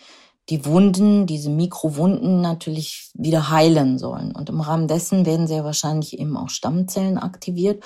die 0.49 0.65
Wunden, 0.65 1.27
diese 1.27 1.51
Mikrowunden 1.51 2.41
natürlich 2.41 3.11
wieder 3.15 3.51
heilen 3.51 3.99
sollen. 3.99 4.35
Und 4.35 4.49
im 4.49 4.61
Rahmen 4.61 4.89
dessen 4.89 5.27
werden 5.27 5.47
sehr 5.47 5.65
wahrscheinlich 5.65 6.19
eben 6.19 6.37
auch 6.37 6.49
Stammzellen 6.49 7.19
aktiviert. 7.19 7.85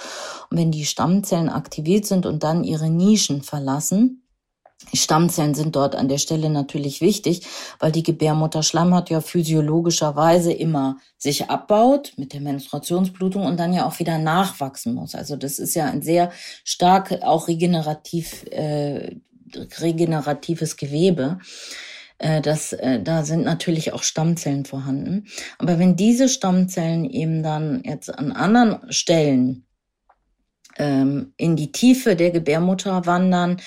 Und 0.51 0.59
wenn 0.59 0.71
die 0.71 0.85
Stammzellen 0.85 1.49
aktiviert 1.49 2.07
sind 2.07 2.27
und 2.27 2.45
dann 2.45 2.63
ihre 2.63 2.91
Nischen 2.91 3.43
verlassen, 3.43 4.22
Stammzellen 4.95 5.55
sind 5.55 5.77
dort 5.77 5.95
an 5.95 6.09
der 6.09 6.19
Stelle 6.19 6.51
natürlich 6.51 7.01
wichtig, 7.01 7.47
weil 7.79 7.93
die 7.93 8.03
Gebärmutterschleimhaut 8.03 9.11
ja 9.11 9.21
physiologischerweise 9.21 10.53
immer 10.53 10.99
sich 11.19 11.51
abbaut 11.51 12.13
mit 12.17 12.33
der 12.33 12.41
Menstruationsblutung 12.41 13.45
und 13.45 13.59
dann 13.59 13.73
ja 13.73 13.87
auch 13.87 13.99
wieder 13.99 14.19
nachwachsen 14.19 14.95
muss. 14.95 15.15
Also 15.15 15.37
das 15.37 15.59
ist 15.59 15.75
ja 15.75 15.87
ein 15.87 16.03
sehr 16.03 16.31
stark 16.65 17.23
auch 17.23 17.49
regenerativ 17.49 18.45
äh, 18.51 19.17
regeneratives 19.81 20.77
Gewebe. 20.77 21.39
Äh, 22.19 22.41
das, 22.41 22.73
äh, 22.73 23.03
da 23.03 23.25
sind 23.25 23.45
natürlich 23.45 23.93
auch 23.93 24.03
Stammzellen 24.03 24.65
vorhanden. 24.65 25.27
Aber 25.59 25.79
wenn 25.79 25.97
diese 25.97 26.29
Stammzellen 26.29 27.05
eben 27.05 27.43
dann 27.43 27.83
jetzt 27.85 28.09
an 28.17 28.33
anderen 28.33 28.93
Stellen 28.93 29.67
ähm, 30.79 31.33
in 31.37 31.57
die 31.57 31.73
Tiefe 31.73 32.17
der 32.17 32.31
Gebärmutter 32.31 33.07
wandern 33.07 33.61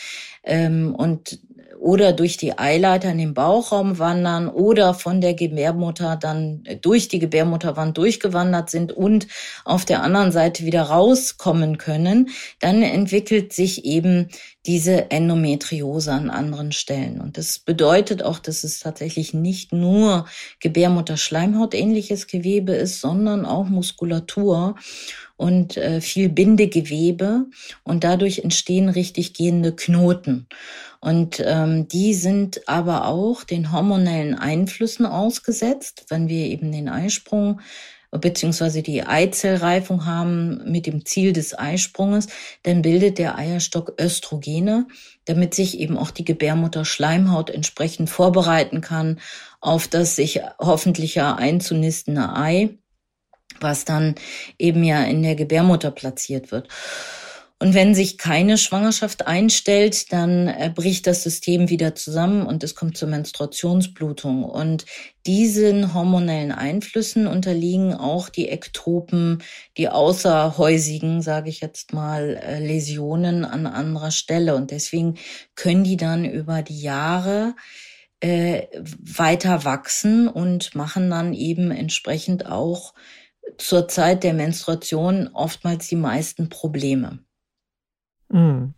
ähm, 0.44 0.96
und 0.96 1.40
oder 1.86 2.14
durch 2.14 2.38
die 2.38 2.58
Eileiter 2.58 3.12
in 3.12 3.20
den 3.20 3.34
Bauchraum 3.36 4.00
wandern 4.00 4.48
oder 4.48 4.96
von 4.96 5.22
der 5.22 5.36
Gebärmutter 5.36 6.16
dann 6.16 6.64
durch 6.82 7.10
die 7.10 7.20
Gebärmutterwand 7.20 7.96
durchgewandert 7.98 8.72
sind 8.72 8.92
und 8.92 9.28
auf 9.66 9.86
der 9.86 10.02
anderen 10.02 10.32
Seite 10.32 10.66
wieder 10.66 10.82
rauskommen 10.82 11.78
können, 11.78 12.30
dann 12.60 12.82
entwickelt 12.82 13.54
sich 13.54 13.86
eben 13.86 14.30
diese 14.66 15.12
Endometriose 15.12 16.12
an 16.12 16.32
anderen 16.32 16.72
Stellen. 16.72 17.22
Und 17.22 17.38
das 17.38 17.60
bedeutet 17.60 18.24
auch, 18.24 18.40
dass 18.40 18.64
es 18.64 18.80
tatsächlich 18.80 19.36
nicht 19.36 19.72
nur 19.72 20.26
Gebärmutterschleimhaut 20.62 21.76
ähnliches 21.76 22.26
Gewebe 22.26 22.74
ist, 22.74 23.00
sondern 23.00 23.46
auch 23.46 23.66
Muskulatur 23.66 24.76
und 25.38 25.78
äh, 25.78 26.02
viel 26.02 26.30
Bindegewebe 26.30 27.46
und 27.84 28.04
dadurch 28.04 28.40
entstehen 28.40 28.90
richtig 28.90 29.34
gehende 29.34 29.76
Knoten. 29.76 30.48
Und 31.02 31.44
ähm, 31.46 31.88
die 31.88 32.14
sind 32.14 32.68
aber 32.68 33.08
auch 33.08 33.44
den 33.44 33.72
hormonellen 33.72 34.34
Einflüssen 34.34 35.06
ausgesetzt, 35.06 36.06
wenn 36.10 36.30
wir 36.30 36.46
eben 36.46 36.72
den 36.72 36.90
Eisprung 36.90 37.60
beziehungsweise 38.12 38.82
die 38.82 39.04
Eizellreifung 39.04 40.06
haben 40.06 40.72
mit 40.72 40.86
dem 40.86 41.06
Ziel 41.06 41.34
des 41.34 41.58
Eisprunges, 41.58 42.28
dann 42.64 42.82
bildet 42.82 43.18
der 43.18 43.38
Eierstock 43.38 43.94
Östrogene, 44.00 44.88
damit 45.26 45.54
sich 45.54 45.80
eben 45.80 45.98
auch 45.98 46.12
die 46.12 46.24
Gebärmutter 46.24 46.86
Schleimhaut 46.86 47.50
entsprechend 47.50 48.10
vorbereiten 48.10 48.80
kann 48.82 49.20
auf 49.66 49.88
das 49.88 50.16
sich 50.16 50.42
hoffentlich 50.60 51.20
einzunistende 51.20 52.36
Ei 52.36 52.78
was 53.60 53.86
dann 53.86 54.16
eben 54.58 54.84
ja 54.84 55.04
in 55.04 55.24
der 55.24 55.36
Gebärmutter 55.36 55.92
platziert 55.92 56.52
wird. 56.52 56.68
Und 57.58 57.74
wenn 57.74 57.96
sich 57.96 58.18
keine 58.18 58.58
Schwangerschaft 58.58 59.28
einstellt, 59.28 60.12
dann 60.12 60.50
äh, 60.50 60.70
bricht 60.76 61.08
das 61.08 61.24
System 61.24 61.70
wieder 61.70 61.96
zusammen 61.96 62.46
und 62.46 62.66
es 62.66 62.76
kommt 62.76 62.98
zur 62.98 63.08
Menstruationsblutung. 63.08 64.44
Und 64.44 64.86
diesen 65.26 65.94
hormonellen 65.94 66.52
Einflüssen 66.52 67.28
unterliegen 67.28 67.94
auch 67.94 68.28
die 68.28 68.50
Ektopen, 68.50 69.42
die 69.78 69.88
außerhäusigen, 69.88 71.22
sage 71.22 71.50
ich 71.50 71.62
jetzt 71.62 71.94
mal, 71.94 72.36
äh, 72.36 72.60
Läsionen 72.60 73.46
an 73.46 73.68
anderer 73.68 74.12
Stelle. 74.12 74.56
Und 74.56 74.72
deswegen 74.72 75.16
können 75.56 75.86
die 75.86 75.98
dann 75.98 76.26
über 76.26 76.62
die 76.62 76.82
Jahre 76.82 77.56
äh, 78.20 78.64
weiter 79.00 79.64
wachsen 79.64 80.28
und 80.28 80.76
machen 80.76 81.10
dann 81.10 81.34
eben 81.34 81.72
entsprechend 81.72 82.48
auch 82.48 82.94
zur 83.58 83.88
Zeit 83.88 84.24
der 84.24 84.34
Menstruation 84.34 85.30
oftmals 85.34 85.88
die 85.88 85.96
meisten 85.96 86.50
Probleme. 86.50 87.20
Hm. 88.32 88.74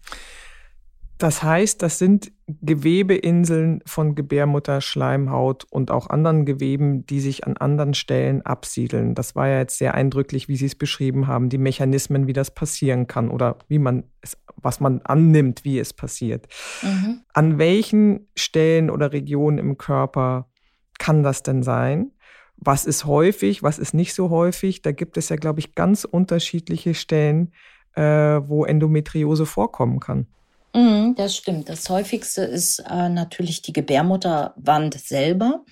Das 1.17 1.41
heißt, 1.41 1.81
das 1.81 1.97
sind 1.97 2.31
Gewebeinseln 2.61 3.81
von 3.85 4.13
Gebärmutter, 4.13 4.81
Schleimhaut 4.81 5.65
und 5.71 5.89
auch 5.89 6.11
anderen 6.11 6.45
Geweben, 6.45 7.07
die 7.07 7.19
sich 7.19 7.47
an 7.47 7.57
anderen 7.57 7.95
Stellen 7.95 8.43
absiedeln. 8.43 9.15
Das 9.15 9.35
war 9.35 9.47
ja 9.47 9.57
jetzt 9.57 9.79
sehr 9.79 9.95
eindrücklich, 9.95 10.47
wie 10.47 10.55
Sie 10.55 10.67
es 10.67 10.75
beschrieben 10.75 11.25
haben, 11.25 11.49
die 11.49 11.57
Mechanismen, 11.57 12.27
wie 12.27 12.33
das 12.33 12.51
passieren 12.51 13.07
kann 13.07 13.29
oder 13.29 13.57
wie 13.67 13.79
man 13.79 14.03
es, 14.21 14.37
was 14.57 14.79
man 14.79 15.01
annimmt, 15.01 15.63
wie 15.63 15.79
es 15.79 15.91
passiert. 15.91 16.47
Mhm. 16.83 17.21
An 17.33 17.57
welchen 17.57 18.27
Stellen 18.35 18.91
oder 18.91 19.11
Regionen 19.11 19.57
im 19.57 19.77
Körper 19.77 20.51
kann 20.99 21.23
das 21.23 21.41
denn 21.41 21.63
sein? 21.63 22.11
Was 22.57 22.85
ist 22.85 23.05
häufig, 23.05 23.63
was 23.63 23.79
ist 23.79 23.93
nicht 23.93 24.13
so 24.13 24.29
häufig. 24.29 24.81
Da 24.81 24.91
gibt 24.91 25.17
es 25.17 25.29
ja, 25.29 25.35
glaube 25.35 25.59
ich, 25.59 25.75
ganz 25.75 26.03
unterschiedliche 26.03 26.93
Stellen, 26.93 27.53
äh, 27.95 28.01
wo 28.01 28.65
Endometriose 28.65 29.45
vorkommen 29.45 29.99
kann. 29.99 30.27
Mhm, 30.73 31.15
das 31.15 31.35
stimmt. 31.35 31.69
Das 31.69 31.89
häufigste 31.89 32.41
ist 32.41 32.79
äh, 32.79 33.09
natürlich 33.09 33.61
die 33.61 33.73
Gebärmutterwand 33.73 34.99
selber 34.99 35.63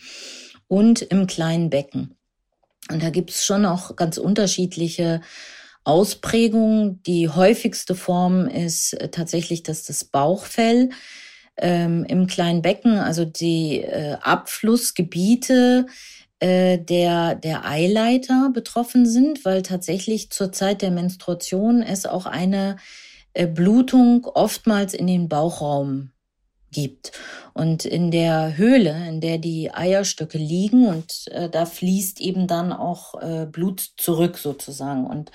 und 0.68 1.02
im 1.02 1.28
kleinen 1.28 1.70
Becken. 1.70 2.16
Und 2.90 3.04
da 3.04 3.10
gibt 3.10 3.32
es 3.32 3.46
schon 3.46 3.66
auch 3.66 3.96
ganz 3.96 4.18
unterschiedliche 4.18 5.22
Ausprägungen. 5.84 7.02
Die 7.04 7.30
häufigste 7.30 7.96
Form 7.96 8.48
ist 8.48 8.94
äh, 8.94 9.10
tatsächlich, 9.10 9.64
dass 9.64 9.84
das 9.84 10.06
Bauchfell 10.06 10.90
ähm, 11.58 12.06
im 12.06 12.28
kleinen 12.28 12.62
Becken, 12.62 12.98
also 12.98 13.26
die 13.26 13.82
äh, 13.82 14.18
Abflussgebiete 14.22 15.86
äh, 16.46 16.78
der, 16.78 17.34
der 17.34 17.66
Eileiter 17.66 18.52
betroffen 18.54 19.08
sind, 19.08 19.46
weil 19.46 19.64
tatsächlich 19.64 20.30
zur 20.30 20.52
Zeit 20.52 20.84
der 20.84 20.92
Menstruation 20.92 21.82
es 21.82 22.06
auch 22.06 22.28
eine 22.28 22.76
äh, 23.34 23.48
Blutung 23.48 24.26
oftmals 24.26 24.94
in 24.94 25.08
den 25.08 25.28
Bauchraum 25.28 26.12
gibt. 26.76 27.14
Und 27.54 27.86
in 27.86 28.12
der 28.12 28.58
Höhle, 28.58 29.08
in 29.08 29.22
der 29.22 29.38
die 29.38 29.74
Eierstöcke 29.74 30.38
liegen, 30.38 30.88
und 30.88 31.30
äh, 31.32 31.50
da 31.50 31.66
fließt 31.66 32.20
eben 32.20 32.48
dann 32.48 32.74
auch 32.74 33.22
äh, 33.22 33.46
Blut 33.50 33.80
zurück 33.96 34.38
sozusagen. 34.38 35.08
Und 35.08 35.32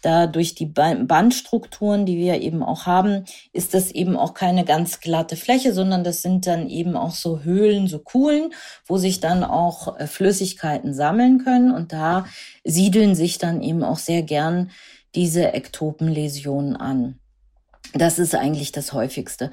da 0.00 0.28
durch 0.28 0.54
die 0.54 0.66
Bandstrukturen, 0.66 2.06
die 2.06 2.18
wir 2.18 2.40
eben 2.40 2.62
auch 2.62 2.86
haben, 2.86 3.24
ist 3.52 3.74
das 3.74 3.90
eben 3.90 4.16
auch 4.16 4.32
keine 4.32 4.64
ganz 4.64 5.00
glatte 5.00 5.34
Fläche, 5.34 5.74
sondern 5.74 6.04
das 6.04 6.22
sind 6.22 6.46
dann 6.46 6.68
eben 6.68 6.96
auch 6.96 7.14
so 7.14 7.40
Höhlen, 7.40 7.88
so 7.88 7.98
Kuhlen, 7.98 8.54
wo 8.86 8.96
sich 8.96 9.18
dann 9.18 9.42
auch 9.42 9.98
äh, 9.98 10.06
Flüssigkeiten 10.06 10.94
sammeln 10.94 11.42
können. 11.42 11.72
Und 11.72 11.92
da 11.92 12.26
siedeln 12.62 13.16
sich 13.16 13.38
dann 13.38 13.60
eben 13.60 13.82
auch 13.82 13.98
sehr 13.98 14.22
gern 14.22 14.70
diese 15.16 15.52
Ektopenläsionen 15.52 16.76
an. 16.76 17.18
Das 17.92 18.18
ist 18.18 18.34
eigentlich 18.34 18.72
das 18.72 18.92
häufigste 18.92 19.50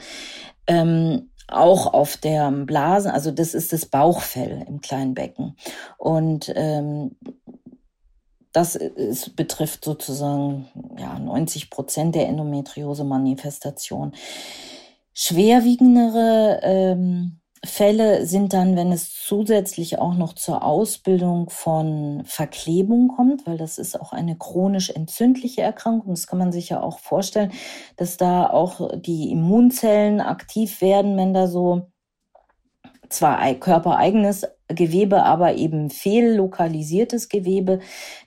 ähm, 0.67 1.29
auch 1.47 1.93
auf 1.93 2.17
der 2.17 2.51
Blase, 2.51 3.13
also 3.13 3.31
das 3.31 3.53
ist 3.53 3.73
das 3.73 3.85
Bauchfell 3.85 4.65
im 4.67 4.81
kleinen 4.81 5.13
Becken. 5.13 5.55
Und 5.97 6.51
ähm, 6.55 7.15
das 8.53 8.75
ist, 8.75 9.35
betrifft 9.35 9.83
sozusagen 9.83 10.67
ja, 10.97 11.17
90 11.19 11.69
Prozent 11.69 12.15
der 12.15 12.27
Endometriose-Manifestation. 12.29 14.13
Schwerwiegendere 15.13 16.59
ähm, 16.63 17.39
Fälle 17.65 18.25
sind 18.25 18.51
dann, 18.51 18.75
wenn 18.75 18.91
es 18.91 19.13
zusätzlich 19.13 19.97
auch 19.97 20.15
noch 20.15 20.33
zur 20.33 20.63
Ausbildung 20.63 21.49
von 21.49 22.23
Verklebung 22.25 23.07
kommt, 23.07 23.47
weil 23.47 23.57
das 23.57 23.77
ist 23.77 23.99
auch 23.99 24.11
eine 24.11 24.37
chronisch 24.37 24.89
entzündliche 24.89 25.61
Erkrankung. 25.61 26.13
Das 26.13 26.27
kann 26.27 26.39
man 26.39 26.51
sich 26.51 26.69
ja 26.69 26.81
auch 26.81 26.99
vorstellen, 26.99 27.53
dass 27.95 28.17
da 28.17 28.49
auch 28.49 28.89
die 28.99 29.31
Immunzellen 29.31 30.19
aktiv 30.19 30.81
werden, 30.81 31.15
wenn 31.15 31.33
da 31.33 31.47
so 31.47 31.87
zwar 33.07 33.53
körpereigenes 33.55 34.45
Gewebe, 34.69 35.23
aber 35.23 35.55
eben 35.55 35.89
fehllokalisiertes 35.89 37.29
Gewebe 37.29 37.79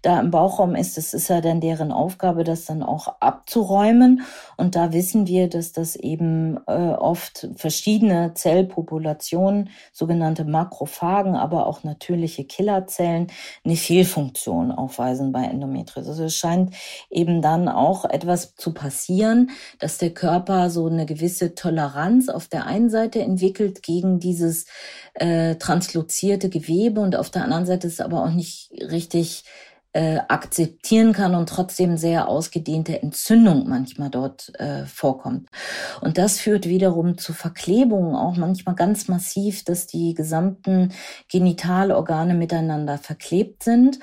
da 0.03 0.21
im 0.21 0.31
Bauchraum 0.31 0.75
ist. 0.75 0.97
Das 0.97 1.15
ist 1.15 1.29
ja 1.29 1.41
dann 1.41 1.61
deren 1.61 1.93
Aufgabe, 1.93 2.45
das 2.45 2.67
dann 2.67 2.83
auch 2.83 3.09
abzuräumen. 3.21 4.23
Und 4.57 4.77
da 4.77 4.93
wissen 4.93 5.27
wir, 5.27 5.49
dass 5.49 5.73
das 5.73 5.97
eben 5.97 6.59
äh, 6.67 6.73
oft 6.73 7.49
verschiedene 7.57 8.35
Zellpopulationen, 8.35 9.71
sogenannte 9.93 10.45
Makrophagen, 10.45 11.35
aber 11.35 11.67
auch 11.67 11.85
natürliche 11.85 12.45
Killerzellen, 12.45 13.29
eine 13.65 13.77
Fehlfunktion 13.77 14.71
aufweisen 14.71 15.33
bei 15.33 15.45
Endometriose. 15.45 16.11
Also 16.11 16.25
es 16.25 16.37
scheint 16.37 16.75
eben 17.11 17.41
dann 17.41 17.69
auch 17.69 18.05
etwas 18.05 18.55
zu 18.57 18.75
passieren, 18.75 19.51
dass 19.79 19.99
der 19.99 20.11
Körper 20.11 20.71
so 20.71 20.87
eine 20.87 21.07
gewisse 21.07 21.55
Toleranz 21.55 22.29
auf 22.29 22.47
der 22.47 22.67
einen 22.67 22.91
Seite 22.91 23.21
entwickelt 23.21 23.83
gegen 23.83 24.21
dieses 24.21 24.67
äh, 25.15 25.57
translozierte 25.57 26.36
Gewebe 26.39 27.01
und 27.01 27.17
auf 27.17 27.31
der 27.31 27.45
anderen 27.45 27.67
Seite 27.67 27.87
ist 27.87 28.01
aber 28.01 28.23
auch 28.23 28.31
nicht 28.31 28.71
richtig 28.73 29.45
äh, 29.97 30.21
akzeptieren 30.29 31.15
kann 31.15 31.35
und 31.35 31.49
trotzdem 31.49 31.97
sehr 31.97 32.29
ausgedehnte 32.29 33.03
Entzündung 33.03 33.67
manchmal 33.67 34.11
dort 34.11 34.53
äh, 34.61 34.85
vorkommt. 34.85 35.49
Und 36.03 36.19
das 36.19 36.39
führt 36.39 36.69
wiederum 36.69 37.17
zu 37.17 37.33
Verklebungen, 37.33 38.15
auch 38.15 38.37
manchmal 38.37 38.75
ganz 38.75 39.09
massiv, 39.09 39.65
dass 39.65 39.87
die 39.87 40.13
gesamten 40.13 40.93
Genitalorgane 41.31 42.35
miteinander 42.35 42.99
verklebt 42.99 43.63
sind. 43.63 43.99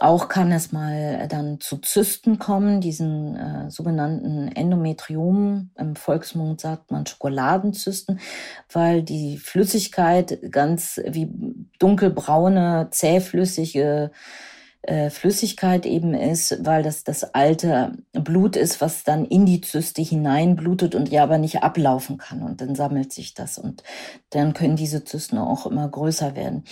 Auch 0.00 0.28
kann 0.28 0.52
es 0.52 0.72
mal 0.72 1.26
dann 1.28 1.60
zu 1.60 1.78
Zysten 1.78 2.38
kommen, 2.38 2.80
diesen 2.80 3.36
äh, 3.36 3.70
sogenannten 3.70 4.48
Endometriomen. 4.48 5.72
Im 5.76 5.96
Volksmund 5.96 6.60
sagt 6.60 6.90
man 6.90 7.06
Schokoladenzysten, 7.06 8.20
weil 8.72 9.02
die 9.02 9.38
Flüssigkeit 9.38 10.38
ganz 10.50 11.00
wie 11.06 11.30
dunkelbraune, 11.78 12.88
zähflüssige 12.90 14.10
äh, 14.82 15.10
Flüssigkeit 15.10 15.86
eben 15.86 16.14
ist, 16.14 16.64
weil 16.64 16.82
das 16.82 17.04
das 17.04 17.34
alte 17.34 17.92
Blut 18.12 18.56
ist, 18.56 18.80
was 18.80 19.04
dann 19.04 19.24
in 19.24 19.44
die 19.44 19.60
Zyste 19.60 20.02
hineinblutet 20.02 20.94
und 20.94 21.10
ja 21.10 21.24
aber 21.24 21.38
nicht 21.38 21.62
ablaufen 21.62 22.16
kann. 22.16 22.42
Und 22.42 22.60
dann 22.60 22.74
sammelt 22.74 23.12
sich 23.12 23.34
das 23.34 23.58
und 23.58 23.82
dann 24.30 24.54
können 24.54 24.76
diese 24.76 25.04
Zysten 25.04 25.38
auch 25.38 25.66
immer 25.66 25.88
größer 25.88 26.36
werden. 26.36 26.64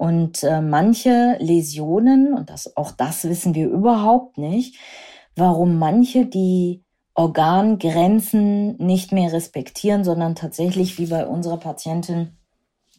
Und 0.00 0.44
äh, 0.44 0.62
manche 0.62 1.36
Läsionen, 1.40 2.32
und 2.32 2.48
das, 2.48 2.74
auch 2.74 2.90
das 2.90 3.24
wissen 3.24 3.54
wir 3.54 3.68
überhaupt 3.68 4.38
nicht, 4.38 4.78
warum 5.36 5.78
manche 5.78 6.24
die 6.24 6.86
Organgrenzen 7.12 8.78
nicht 8.78 9.12
mehr 9.12 9.30
respektieren, 9.30 10.02
sondern 10.02 10.34
tatsächlich 10.34 10.98
wie 10.98 11.04
bei 11.04 11.26
unserer 11.26 11.58
Patientin 11.58 12.38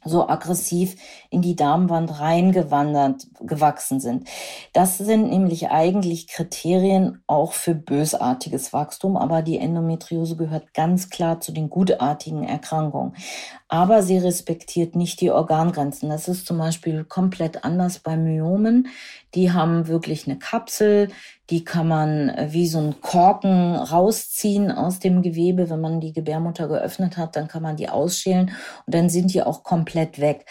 so 0.03 0.27
aggressiv 0.27 0.95
in 1.29 1.41
die 1.41 1.55
Darmwand 1.55 2.19
reingewandert, 2.19 3.27
gewachsen 3.39 3.99
sind. 3.99 4.27
Das 4.73 4.97
sind 4.97 5.29
nämlich 5.29 5.69
eigentlich 5.69 6.27
Kriterien 6.27 7.23
auch 7.27 7.53
für 7.53 7.75
bösartiges 7.75 8.73
Wachstum, 8.73 9.17
aber 9.17 9.41
die 9.41 9.57
Endometriose 9.57 10.35
gehört 10.35 10.73
ganz 10.73 11.09
klar 11.09 11.39
zu 11.39 11.51
den 11.51 11.69
gutartigen 11.69 12.43
Erkrankungen. 12.43 13.15
Aber 13.67 14.03
sie 14.03 14.17
respektiert 14.17 14.95
nicht 14.95 15.21
die 15.21 15.31
Organgrenzen. 15.31 16.09
Das 16.09 16.27
ist 16.27 16.45
zum 16.45 16.57
Beispiel 16.57 17.03
komplett 17.05 17.63
anders 17.63 17.99
bei 17.99 18.17
Myomen. 18.17 18.87
Die 19.34 19.52
haben 19.52 19.88
wirklich 19.88 20.28
eine 20.28 20.38
Kapsel, 20.38 21.10
die 21.50 21.63
kann 21.63 21.88
man 21.88 22.30
äh, 22.30 22.48
wie 22.52 22.67
so 22.67 22.80
ein 22.80 23.02
Korken 23.02 23.76
rausziehen 23.76 24.72
aus 24.72 25.00
dem 25.00 25.22
Gewebe. 25.22 25.70
Wenn 25.70 25.82
man 25.82 26.00
die 26.00 26.13
Gebärmutter 26.13 26.67
geöffnet 26.67 27.17
hat, 27.17 27.36
dann 27.36 27.48
kann 27.48 27.62
man 27.62 27.76
die 27.76 27.89
ausschälen 27.89 28.52
und 28.86 28.96
dann 28.96 29.10
sind 29.10 29.34
die 29.34 29.44
auch 29.44 29.63
komplett 29.63 30.20
weg. 30.20 30.46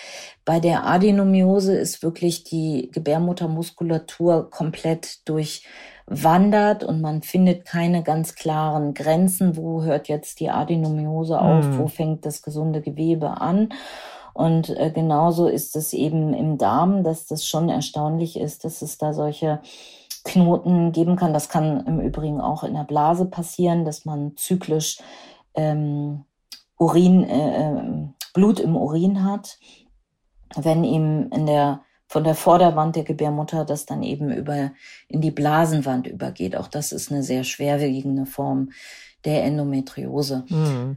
Bei 0.45 0.61
der 0.61 0.87
Adenomiose 0.87 1.77
ist 1.77 2.03
wirklich 2.03 2.45
die 2.45 2.91
Gebärmuttermuskulatur 2.93 4.51
komplett 4.51 5.29
durchwandert 5.29 6.85
und 6.85 7.01
man 7.01 7.23
findet 7.23 7.65
keine 7.65 8.03
ganz 8.03 8.35
klaren 8.35 8.95
Grenzen. 8.95 9.57
Wo 9.57 9.83
hört 9.83 10.09
jetzt 10.09 10.41
die 10.41 10.51
Adenomiose 10.51 11.41
auf? 11.41 11.67
Mhm. 11.67 11.79
Wo 11.79 11.87
fängt 11.87 12.27
das 12.27 12.43
gesunde 12.43 12.83
Gewebe 12.83 13.41
an? 13.41 13.71
Und 14.41 14.71
äh, 14.71 14.91
genauso 14.91 15.49
ist 15.49 15.77
es 15.77 15.93
eben 15.93 16.33
im 16.33 16.57
Darm, 16.57 17.05
dass 17.05 17.27
das 17.27 17.47
schon 17.47 17.69
erstaunlich 17.69 18.41
ist, 18.41 18.65
dass 18.65 18.81
es 18.81 18.97
da 18.97 19.13
solche 19.13 19.61
Knoten 20.25 20.93
geben 20.93 21.17
kann. 21.17 21.35
Das 21.35 21.51
kann 21.51 21.87
im 21.87 22.01
Übrigen 22.01 22.41
auch 22.41 22.65
in 22.65 22.73
der 22.73 22.85
Blase 22.85 23.27
passieren, 23.27 23.85
dass 23.85 24.07
man 24.07 24.35
zyklisch 24.37 24.99
ähm, 25.53 26.25
Urin, 26.79 27.23
äh, 27.25 27.67
ähm, 27.67 28.15
Blut 28.33 28.61
im 28.61 28.77
Urin 28.77 29.25
hat, 29.25 29.59
wenn 30.57 30.85
ihm 30.85 31.29
in 31.33 31.45
der 31.45 31.81
von 32.07 32.25
der 32.25 32.35
Vorderwand 32.35 32.97
der 32.97 33.05
Gebärmutter 33.05 33.67
das 33.67 33.85
dann 33.85 34.03
eben 34.03 34.33
über 34.33 34.73
in 35.07 35.21
die 35.21 35.31
Blasenwand 35.31 36.07
übergeht. 36.07 36.57
Auch 36.57 36.67
das 36.67 36.93
ist 36.93 37.13
eine 37.13 37.23
sehr 37.23 37.45
schwerwiegende 37.45 38.25
Form 38.25 38.71
der 39.27 39.45
Endometriose. 39.45 40.45
Mhm. 40.49 40.97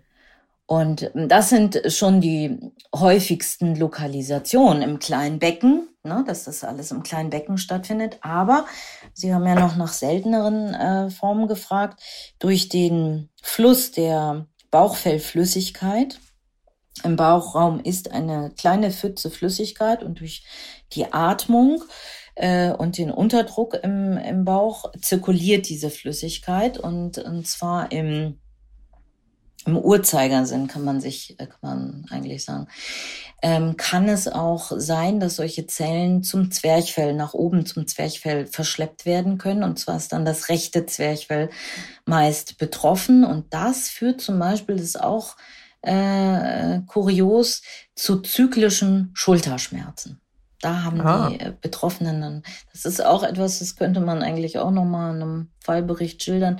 Und 0.66 1.12
das 1.14 1.50
sind 1.50 1.82
schon 1.88 2.22
die 2.22 2.58
häufigsten 2.96 3.76
Lokalisationen 3.76 4.82
im 4.82 5.00
kleinen 5.00 5.40
Becken, 5.40 5.90
ne, 6.04 6.24
dass 6.26 6.46
das 6.46 6.64
alles 6.64 6.92
im 6.92 7.04
kleinen 7.04 7.30
Becken 7.30 7.58
stattfindet. 7.58 8.18
Aber 8.22 8.66
Sie 9.14 9.34
haben 9.34 9.46
ja 9.46 9.56
noch 9.56 9.76
nach 9.76 9.92
selteneren 9.92 10.74
äh, 10.74 11.10
Formen 11.10 11.48
gefragt. 11.48 12.02
Durch 12.40 12.70
den 12.70 13.30
Fluss 13.42 13.92
der 13.92 14.48
Bauchfellflüssigkeit 14.72 16.20
im 17.04 17.16
Bauchraum 17.16 17.80
ist 17.82 18.12
eine 18.12 18.52
kleine 18.58 18.92
Pfütze 18.92 19.30
Flüssigkeit 19.30 20.04
und 20.04 20.20
durch 20.20 20.46
die 20.94 21.12
Atmung 21.12 21.84
äh, 22.36 22.72
und 22.72 22.98
den 22.98 23.12
Unterdruck 23.12 23.74
im, 23.84 24.18
im 24.18 24.46
Bauch 24.46 24.92
zirkuliert 25.02 25.68
diese 25.68 25.90
Flüssigkeit 25.90 26.78
und, 26.78 27.18
und 27.18 27.48
zwar 27.48 27.92
im 27.92 28.40
im 29.66 29.78
Uhrzeigersinn 29.78 30.68
kann 30.68 30.84
man 30.84 31.00
sich, 31.00 31.40
äh, 31.40 31.48
kann 31.48 31.60
man 31.62 32.06
eigentlich 32.10 32.44
sagen, 32.44 32.68
ähm, 33.42 33.78
kann 33.78 34.08
es 34.08 34.28
auch 34.28 34.72
sein, 34.76 35.20
dass 35.20 35.36
solche 35.36 35.68
Zellen 35.68 36.24
zum 36.24 36.52
Zwerchfell 36.52 37.14
nach 37.14 37.34
oben 37.34 37.66
zum 37.66 37.88
Zwerchfell 37.88 38.48
verschleppt 38.48 39.06
werden 39.06 39.38
können. 39.38 39.64
Und 39.64 39.80
zwar 39.80 39.98
ist 39.98 40.14
dann 40.14 40.26
das 40.26 40.50
rechte 40.50 40.86
Zwerchfell 40.86 41.50
meist 42.06 42.58
betroffen. 42.58 43.24
Und 43.26 43.54
das 43.54 43.90
führt 43.90 44.22
zum 44.22 44.40
Beispiel, 44.40 44.76
das 44.76 44.86
ist 44.86 45.02
auch 45.02 45.36
äh, 45.82 46.80
kurios, 46.88 47.62
zu 47.96 48.22
zyklischen 48.22 49.12
Schulterschmerzen. 49.14 50.23
Da 50.64 50.84
haben 50.84 51.02
ah. 51.02 51.30
die 51.30 51.40
äh, 51.40 51.54
Betroffenen 51.60 52.22
dann, 52.22 52.44
das 52.72 52.86
ist 52.86 53.06
auch 53.06 53.24
etwas, 53.24 53.60
das 53.60 53.76
könnte 53.76 54.00
man 54.00 54.24
eigentlich 54.24 54.60
auch 54.60 54.72
nochmal 54.72 55.14
in 55.14 55.22
einem 55.22 55.50
Fallbericht 55.60 56.24
schildern, 56.24 56.60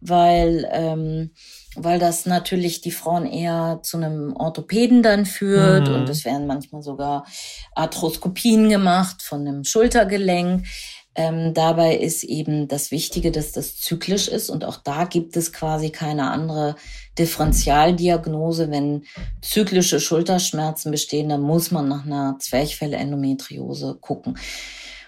weil 0.00 0.66
ähm, 0.72 1.30
weil 1.74 1.98
das 1.98 2.26
natürlich 2.26 2.82
die 2.82 2.90
Frauen 2.90 3.26
eher 3.26 3.80
zu 3.82 3.96
einem 3.96 4.36
Orthopäden 4.36 5.02
dann 5.02 5.24
führt 5.24 5.88
mhm. 5.88 5.94
und 5.94 6.08
es 6.08 6.24
werden 6.24 6.46
manchmal 6.46 6.82
sogar 6.82 7.26
Arthroskopien 7.74 8.68
gemacht 8.68 9.22
von 9.22 9.40
einem 9.40 9.64
Schultergelenk. 9.64 10.66
Ähm, 11.14 11.52
dabei 11.52 11.96
ist 11.96 12.24
eben 12.24 12.68
das 12.68 12.90
Wichtige, 12.90 13.30
dass 13.32 13.52
das 13.52 13.76
zyklisch 13.76 14.28
ist 14.28 14.48
und 14.48 14.64
auch 14.64 14.78
da 14.78 15.04
gibt 15.04 15.36
es 15.36 15.52
quasi 15.52 15.90
keine 15.90 16.30
andere 16.30 16.74
Differentialdiagnose. 17.18 18.70
Wenn 18.70 19.04
zyklische 19.42 20.00
Schulterschmerzen 20.00 20.90
bestehen, 20.90 21.28
dann 21.28 21.42
muss 21.42 21.70
man 21.70 21.88
nach 21.88 22.06
einer 22.06 22.36
Zwerchfellendometriose 22.38 23.98
gucken. 24.00 24.38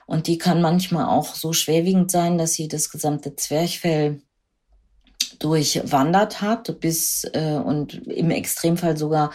Und 0.06 0.26
die 0.26 0.36
kann 0.36 0.60
manchmal 0.60 1.06
auch 1.06 1.34
so 1.34 1.54
schwerwiegend 1.54 2.10
sein, 2.10 2.36
dass 2.36 2.52
sie 2.52 2.68
das 2.68 2.90
gesamte 2.90 3.36
Zwerchfell 3.36 4.20
durchwandert 5.38 6.42
hat 6.42 6.80
bis 6.80 7.24
äh, 7.32 7.56
und 7.56 8.06
im 8.06 8.30
Extremfall 8.30 8.96
sogar 8.96 9.32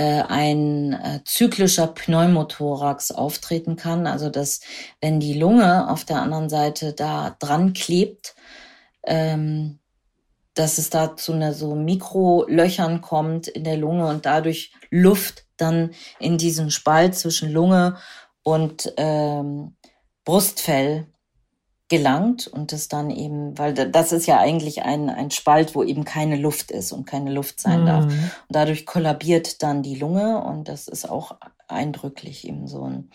ein 0.00 0.92
äh, 0.92 1.20
zyklischer 1.24 1.86
Pneumothorax 1.88 3.10
auftreten 3.12 3.76
kann. 3.76 4.06
Also 4.06 4.30
dass 4.30 4.60
wenn 5.00 5.20
die 5.20 5.34
Lunge 5.34 5.90
auf 5.90 6.04
der 6.04 6.20
anderen 6.20 6.48
Seite 6.48 6.92
da 6.92 7.36
dran 7.38 7.72
klebt, 7.72 8.34
ähm, 9.06 9.78
dass 10.54 10.78
es 10.78 10.90
da 10.90 11.16
zu 11.16 11.32
einer 11.32 11.52
so 11.52 11.74
Mikrolöchern 11.74 13.02
kommt 13.02 13.46
in 13.46 13.64
der 13.64 13.76
Lunge 13.76 14.06
und 14.06 14.24
dadurch 14.26 14.72
Luft 14.90 15.44
dann 15.56 15.90
in 16.18 16.38
diesen 16.38 16.70
Spalt 16.70 17.14
zwischen 17.14 17.52
Lunge 17.52 17.96
und 18.42 18.92
ähm, 18.96 19.76
Brustfell 20.24 21.06
gelangt 21.88 22.48
und 22.48 22.72
das 22.72 22.88
dann 22.88 23.10
eben, 23.10 23.56
weil 23.58 23.72
das 23.74 24.12
ist 24.12 24.26
ja 24.26 24.38
eigentlich 24.38 24.82
ein, 24.82 25.08
ein 25.08 25.30
Spalt, 25.30 25.74
wo 25.74 25.84
eben 25.84 26.04
keine 26.04 26.36
Luft 26.36 26.70
ist 26.72 26.92
und 26.92 27.06
keine 27.06 27.30
Luft 27.30 27.60
sein 27.60 27.82
mhm. 27.82 27.86
darf. 27.86 28.04
Und 28.04 28.22
dadurch 28.48 28.86
kollabiert 28.86 29.62
dann 29.62 29.82
die 29.82 29.94
Lunge 29.94 30.42
und 30.42 30.68
das 30.68 30.88
ist 30.88 31.08
auch 31.08 31.36
eindrücklich 31.68 32.46
eben 32.46 32.66
so 32.66 32.84
ein 32.84 33.10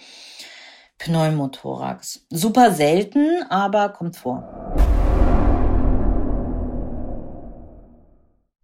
Pneumothorax. 0.99 2.25
Super 2.29 2.71
selten, 2.71 3.43
aber 3.49 3.89
kommt 3.89 4.15
vor. 4.15 4.60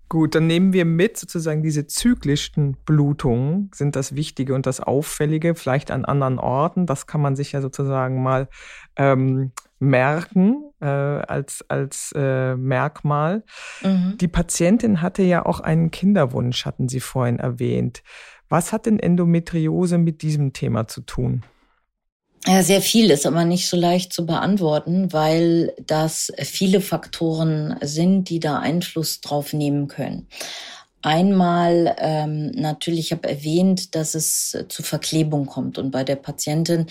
Gut, 0.10 0.36
dann 0.36 0.48
nehmen 0.48 0.72
wir 0.72 0.86
mit 0.86 1.18
sozusagen 1.18 1.64
diese 1.64 1.86
zyklischen 1.86 2.78
Blutungen 2.86 3.70
sind 3.76 3.98
das 3.98 4.16
Wichtige 4.16 4.54
und 4.54 4.66
das 4.66 4.80
Auffällige, 4.80 5.54
vielleicht 5.54 5.92
an 5.92 6.06
anderen 6.06 6.40
Orten. 6.40 6.86
Das 6.86 7.08
kann 7.08 7.20
man 7.20 7.36
sich 7.36 7.52
ja 7.52 7.62
sozusagen 7.62 8.24
mal 8.24 8.48
ähm, 8.96 9.52
merken 9.80 10.64
äh, 10.80 10.86
als, 10.86 11.66
als 11.68 12.14
äh, 12.16 12.56
Merkmal. 12.56 13.44
Mhm. 13.84 14.18
Die 14.20 14.30
Patientin 14.30 15.02
hatte 15.02 15.24
ja 15.24 15.46
auch 15.46 15.60
einen 15.60 15.92
Kinderwunsch, 15.92 16.66
hatten 16.66 16.88
Sie 16.88 17.02
vorhin 17.02 17.40
erwähnt. 17.40 18.02
Was 18.48 18.72
hat 18.72 18.86
denn 18.86 19.00
Endometriose 19.00 19.98
mit 19.98 20.22
diesem 20.22 20.54
Thema 20.54 20.88
zu 20.88 21.02
tun? 21.02 21.44
Ja, 22.48 22.64
sehr 22.64 22.82
viel 22.82 23.12
ist 23.12 23.26
aber 23.26 23.44
nicht 23.44 23.68
so 23.68 23.76
leicht 23.76 24.14
zu 24.14 24.26
beantworten, 24.26 25.12
weil 25.12 25.74
das 25.86 26.32
viele 26.38 26.80
Faktoren 26.80 27.76
sind, 27.82 28.30
die 28.30 28.40
da 28.40 28.60
Einfluss 28.60 29.20
drauf 29.20 29.52
nehmen 29.52 29.90
können. 29.90 30.28
Einmal 31.02 31.96
ähm, 32.00 32.52
natürlich, 32.52 33.00
ich 33.08 33.12
habe 33.12 33.28
erwähnt, 33.30 33.96
dass 33.96 34.16
es 34.16 34.58
zu 34.70 34.82
Verklebung 34.82 35.46
kommt 35.46 35.78
und 35.78 35.92
bei 35.92 36.06
der 36.06 36.16
Patientin 36.16 36.88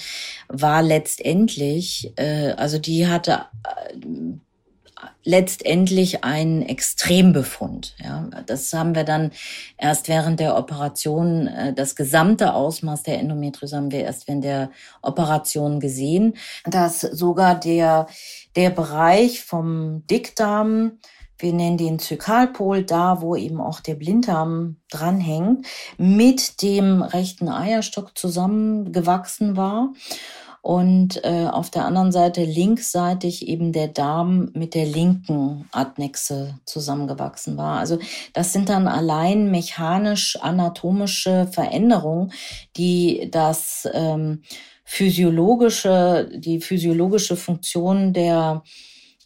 war 0.49 0.83
letztendlich, 0.83 2.12
äh, 2.16 2.53
also 2.53 2.79
die 2.79 3.09
hatte 3.09 3.47
äh, 3.64 3.97
letztendlich 5.25 6.25
ein 6.25 6.63
Extrembefund. 6.63 7.95
Ja, 8.03 8.29
das 8.47 8.73
haben 8.73 8.95
wir 8.95 9.05
dann 9.05 9.33
erst 9.77 10.09
während 10.09 10.41
der 10.41 10.57
Operation, 10.57 11.49
äh, 11.49 11.75
das 11.75 11.97
gesamte 11.97 12.55
Ausmaß 12.55 13.03
der 13.03 13.19
Endometriose 13.19 13.77
haben 13.77 13.91
wir 13.91 14.05
erst 14.05 14.29
während 14.29 14.45
der 14.45 14.71
Operation 15.03 15.81
gesehen, 15.81 16.35
dass 16.65 17.01
sogar 17.01 17.59
der, 17.59 18.07
der 18.55 18.71
Bereich 18.71 19.43
vom 19.43 20.07
Dickdarm, 20.07 20.99
wir 21.39 21.53
nennen 21.53 21.77
den 21.77 21.99
Zykalpol, 21.99 22.83
da 22.83 23.21
wo 23.21 23.37
eben 23.37 23.61
auch 23.61 23.81
der 23.81 23.95
Blinddarm 23.95 24.77
dranhängt, 24.91 25.67
mit 25.99 26.63
dem 26.63 27.03
rechten 27.03 27.51
Eierstock 27.51 28.17
zusammengewachsen 28.17 29.57
war 29.57 29.93
und 30.66 31.22
äh, 31.22 31.46
auf 31.46 31.70
der 31.70 31.85
anderen 31.85 32.11
Seite 32.11 32.42
linksseitig 32.42 33.46
eben 33.46 33.72
der 33.72 33.87
Darm 33.87 34.50
mit 34.52 34.74
der 34.74 34.85
linken 34.85 35.68
Adnexe 35.70 36.59
zusammengewachsen 36.64 37.57
war. 37.57 37.79
Also 37.79 38.00
das 38.33 38.52
sind 38.52 38.68
dann 38.68 38.88
allein 38.88 39.52
mechanisch-anatomische 39.52 41.46
Veränderungen, 41.52 42.33
die 42.76 43.29
das 43.31 43.88
ähm, 43.92 44.42
physiologische, 44.83 46.29
die 46.35 46.61
physiologische 46.61 47.37
Funktion 47.37 48.12
der 48.12 48.64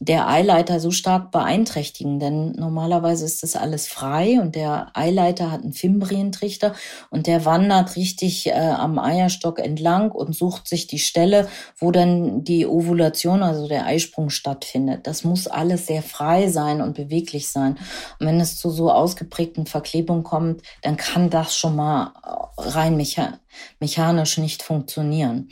der 0.03 0.29
Eileiter 0.29 0.81
so 0.81 0.91
stark 0.91 1.31
beeinträchtigen, 1.31 2.19
denn 2.19 2.53
normalerweise 2.53 3.27
ist 3.27 3.43
das 3.43 3.55
alles 3.55 3.87
frei 3.87 4.41
und 4.41 4.55
der 4.55 4.91
Eileiter 4.95 5.53
hat 5.53 5.63
einen 5.63 5.75
Fimbrientrichter 5.75 6.75
und 7.11 7.27
der 7.27 7.45
wandert 7.45 7.97
richtig 7.97 8.47
äh, 8.47 8.53
am 8.53 8.99
Eierstock 8.99 9.59
entlang 9.59 10.11
und 10.11 10.35
sucht 10.35 10.69
sich 10.69 10.87
die 10.87 10.99
Stelle, 10.99 11.49
wo 11.77 11.91
dann 11.91 12.45
die 12.45 12.67
Ovulation, 12.67 13.43
also 13.43 13.69
der 13.69 13.85
Eisprung 13.85 14.31
stattfindet. 14.31 15.07
Das 15.07 15.23
muss 15.23 15.47
alles 15.47 15.87
sehr 15.87 16.03
frei 16.03 16.49
sein 16.49 16.81
und 16.81 16.95
beweglich 16.95 17.51
sein. 17.51 17.77
Und 18.19 18.27
wenn 18.27 18.41
es 18.41 18.57
zu 18.57 18.71
so 18.71 18.91
ausgeprägten 18.91 19.67
Verklebungen 19.67 20.25
kommt, 20.25 20.63
dann 20.81 20.97
kann 20.97 21.29
das 21.29 21.55
schon 21.55 21.77
mal 21.77 22.15
rein 22.57 22.97
mecha 22.97 23.39
mechanisch 23.79 24.39
nicht 24.39 24.63
funktionieren. 24.63 25.51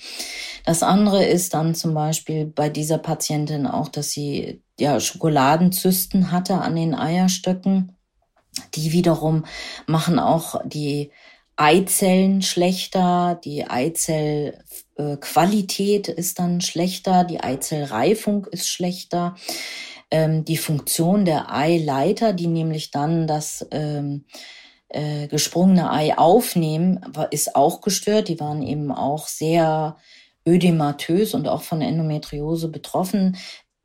Das 0.65 0.83
andere 0.83 1.25
ist 1.25 1.55
dann 1.55 1.75
zum 1.75 1.95
Beispiel 1.95 2.47
bei 2.47 2.69
dieser 2.69 2.99
Patientin 2.99 3.67
auch, 3.67 3.89
dass 3.89 4.11
sie 4.11 4.63
ja 4.79 5.01
Schokoladenzysten 5.01 6.33
hatte 6.33 6.55
an 6.55 6.77
den 6.77 6.95
Eierstöcken. 6.95 7.97
Die 8.75 8.93
wiederum 8.93 9.45
machen 9.87 10.19
auch 10.19 10.61
die 10.65 11.13
Eizellen 11.57 12.43
schlechter, 12.43 13.41
die 13.45 13.69
Eizellqualität 13.69 16.07
ist 16.07 16.39
dann 16.39 16.61
schlechter, 16.61 17.25
die 17.25 17.41
Eizellreifung 17.41 18.47
ist 18.47 18.69
schlechter, 18.69 19.35
ähm, 20.13 20.45
die 20.45 20.57
Funktion 20.57 21.25
der 21.25 21.53
Eileiter, 21.53 22.33
die 22.33 22.47
nämlich 22.47 22.93
dann 22.93 23.27
das 23.27 23.67
ähm, 23.73 24.25
äh, 24.88 25.27
gesprungene 25.29 25.90
Ei 25.92 26.16
aufnehmen, 26.16 27.01
ist 27.31 27.55
auch 27.55 27.81
gestört. 27.81 28.29
Die 28.29 28.40
waren 28.40 28.62
eben 28.62 28.90
auch 28.90 29.27
sehr 29.29 29.96
ödematös 30.46 31.35
und 31.35 31.48
auch 31.48 31.62
von 31.62 31.81
Endometriose 31.81 32.68
betroffen. 32.68 33.37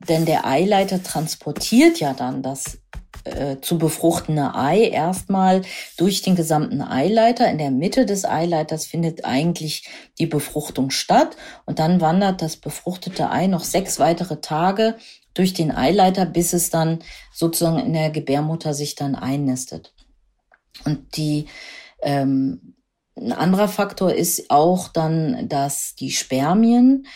Denn 0.08 0.24
der 0.24 0.46
Eileiter 0.46 1.02
transportiert 1.02 2.00
ja 2.00 2.14
dann 2.14 2.42
das 2.42 2.78
äh, 3.24 3.58
zu 3.60 3.78
befruchtende 3.78 4.54
Ei 4.54 4.88
erstmal 4.88 5.62
durch 5.96 6.22
den 6.22 6.36
gesamten 6.36 6.82
Eileiter. 6.82 7.50
In 7.50 7.58
der 7.58 7.70
Mitte 7.70 8.04
des 8.04 8.24
Eileiters 8.24 8.86
findet 8.86 9.24
eigentlich 9.24 9.88
die 10.18 10.26
Befruchtung 10.26 10.90
statt 10.90 11.36
und 11.64 11.78
dann 11.78 12.00
wandert 12.00 12.42
das 12.42 12.56
befruchtete 12.56 13.30
Ei 13.30 13.46
noch 13.46 13.64
sechs 13.64 13.98
weitere 13.98 14.40
Tage 14.40 14.96
durch 15.32 15.54
den 15.54 15.70
Eileiter, 15.70 16.26
bis 16.26 16.52
es 16.52 16.70
dann 16.70 16.98
sozusagen 17.32 17.78
in 17.78 17.92
der 17.92 18.10
Gebärmutter 18.10 18.74
sich 18.74 18.94
dann 18.94 19.14
einnistet. 19.14 19.94
Und 20.84 21.16
die 21.16 21.46
ähm, 22.02 22.74
ein 23.16 23.32
anderer 23.32 23.68
Faktor 23.68 24.12
ist 24.12 24.50
auch 24.50 24.88
dann, 24.88 25.48
dass 25.48 25.94
die 25.94 26.10
Spermien 26.10 27.06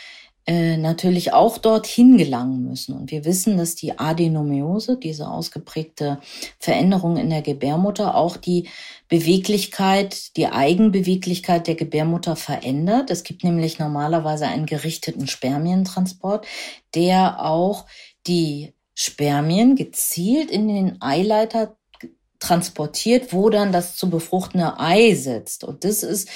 äh, 0.47 0.77
natürlich 0.77 1.33
auch 1.33 1.59
dorthin 1.59 2.16
gelangen 2.16 2.64
müssen. 2.64 2.94
Und 2.94 3.11
wir 3.11 3.25
wissen, 3.25 3.59
dass 3.59 3.75
die 3.75 3.99
Adenomiose, 3.99 4.97
diese 4.97 5.29
ausgeprägte 5.29 6.21
Veränderung 6.59 7.16
in 7.16 7.31
der 7.31 7.42
Gebärmutter, 7.42 8.14
auch 8.14 8.37
die 8.37 8.68
Beweglichkeit, 9.09 10.37
die 10.37 10.47
Eigenbeweglichkeit 10.47 11.66
der 11.66 11.75
Gebärmutter 11.75 12.37
verändert. 12.37 13.11
Es 13.11 13.25
gibt 13.25 13.42
nämlich 13.44 13.79
normalerweise 13.79 14.47
einen 14.47 14.66
gerichteten 14.66 15.27
Spermientransport, 15.27 16.47
der 16.94 17.44
auch 17.44 17.87
die 18.27 18.73
Spermien 18.94 19.77
gezielt 19.77 20.51
in 20.51 20.68
den 20.68 21.03
Eileiter 21.03 21.78
transportiert, 22.40 23.33
wo 23.33 23.51
dann 23.51 23.72
das 23.72 23.96
zu 23.96 24.11
befruchtende 24.11 24.79
Ei 24.79 25.14
sitzt. 25.14 25.64
Und 25.64 25.85
das 25.85 26.03
ist 26.03 26.29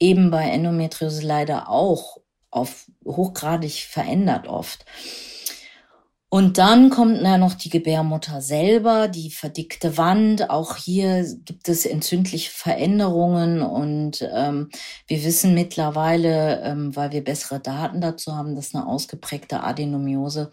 eben 0.00 0.30
bei 0.30 0.44
Endometriose 0.44 1.22
leider 1.26 1.68
auch 1.68 2.18
auf 2.50 2.86
hochgradig 3.04 3.86
verändert 3.88 4.46
oft. 4.46 4.84
Und 6.34 6.56
dann 6.56 6.88
kommt 6.88 7.20
ja 7.20 7.36
noch 7.36 7.52
die 7.52 7.68
Gebärmutter 7.68 8.40
selber, 8.40 9.08
die 9.08 9.30
verdickte 9.30 9.98
Wand. 9.98 10.48
Auch 10.48 10.76
hier 10.76 11.26
gibt 11.44 11.68
es 11.68 11.84
entzündliche 11.84 12.50
Veränderungen 12.50 13.60
und 13.60 14.26
ähm, 14.34 14.70
wir 15.06 15.24
wissen 15.24 15.52
mittlerweile, 15.52 16.62
ähm, 16.62 16.96
weil 16.96 17.12
wir 17.12 17.22
bessere 17.22 17.60
Daten 17.60 18.00
dazu 18.00 18.34
haben, 18.34 18.54
dass 18.54 18.74
eine 18.74 18.86
ausgeprägte 18.86 19.62
Adenomiose 19.62 20.50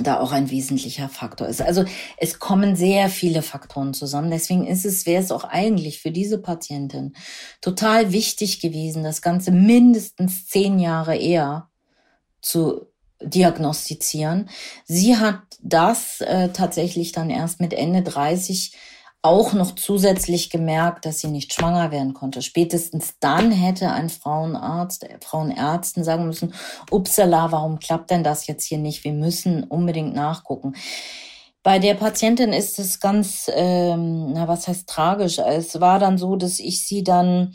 da 0.00 0.20
auch 0.20 0.32
ein 0.32 0.50
wesentlicher 0.50 1.08
Faktor 1.08 1.48
ist. 1.48 1.62
Also 1.62 1.84
es 2.16 2.38
kommen 2.38 2.76
sehr 2.76 3.08
viele 3.08 3.42
Faktoren 3.42 3.94
zusammen. 3.94 4.30
Deswegen 4.30 4.66
ist 4.66 4.84
es, 4.84 5.06
wäre 5.06 5.22
es 5.22 5.30
auch 5.30 5.44
eigentlich 5.44 6.00
für 6.00 6.10
diese 6.10 6.38
Patientin 6.38 7.14
total 7.60 8.12
wichtig 8.12 8.60
gewesen, 8.60 9.02
das 9.02 9.22
Ganze 9.22 9.50
mindestens 9.50 10.46
zehn 10.46 10.78
Jahre 10.78 11.16
eher 11.16 11.68
zu 12.40 12.86
diagnostizieren. 13.22 14.50
Sie 14.84 15.16
hat 15.16 15.40
das 15.62 16.20
äh, 16.20 16.50
tatsächlich 16.50 17.12
dann 17.12 17.30
erst 17.30 17.60
mit 17.60 17.72
Ende 17.72 18.02
30 18.02 18.76
auch 19.24 19.54
noch 19.54 19.74
zusätzlich 19.74 20.50
gemerkt, 20.50 21.06
dass 21.06 21.20
sie 21.20 21.28
nicht 21.28 21.54
schwanger 21.54 21.90
werden 21.90 22.12
konnte. 22.12 22.42
Spätestens 22.42 23.14
dann 23.20 23.50
hätte 23.50 23.90
ein 23.90 24.10
Frauenarzt, 24.10 25.04
äh, 25.04 25.16
Frauenärzten 25.22 26.04
sagen 26.04 26.26
müssen, 26.26 26.52
upsala, 26.90 27.50
warum 27.50 27.78
klappt 27.78 28.10
denn 28.10 28.22
das 28.22 28.46
jetzt 28.46 28.64
hier 28.66 28.76
nicht? 28.76 29.02
Wir 29.02 29.14
müssen 29.14 29.64
unbedingt 29.64 30.14
nachgucken. 30.14 30.74
Bei 31.62 31.78
der 31.78 31.94
Patientin 31.94 32.52
ist 32.52 32.78
es 32.78 33.00
ganz, 33.00 33.50
ähm, 33.54 34.34
na 34.34 34.46
was 34.46 34.68
heißt 34.68 34.86
tragisch? 34.86 35.38
Es 35.38 35.80
war 35.80 35.98
dann 35.98 36.18
so, 36.18 36.36
dass 36.36 36.58
ich 36.58 36.86
sie 36.86 37.02
dann, 37.02 37.54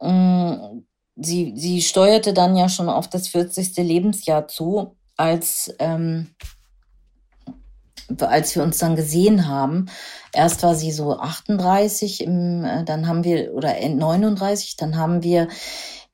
ähm, 0.00 0.86
sie, 1.14 1.52
sie 1.54 1.82
steuerte 1.82 2.34
dann 2.34 2.56
ja 2.56 2.68
schon 2.68 2.88
auf 2.88 3.08
das 3.08 3.28
40. 3.28 3.76
Lebensjahr 3.76 4.48
zu, 4.48 4.96
als 5.16 5.72
ähm, 5.78 6.34
als 8.20 8.54
wir 8.54 8.62
uns 8.62 8.78
dann 8.78 8.96
gesehen 8.96 9.48
haben, 9.48 9.86
erst 10.32 10.62
war 10.62 10.74
sie 10.74 10.92
so 10.92 11.18
38, 11.18 12.22
im, 12.22 12.64
äh, 12.64 12.84
dann 12.84 13.06
haben 13.06 13.24
wir, 13.24 13.52
oder 13.54 13.74
39, 13.74 14.76
dann 14.76 14.96
haben 14.96 15.22
wir 15.22 15.48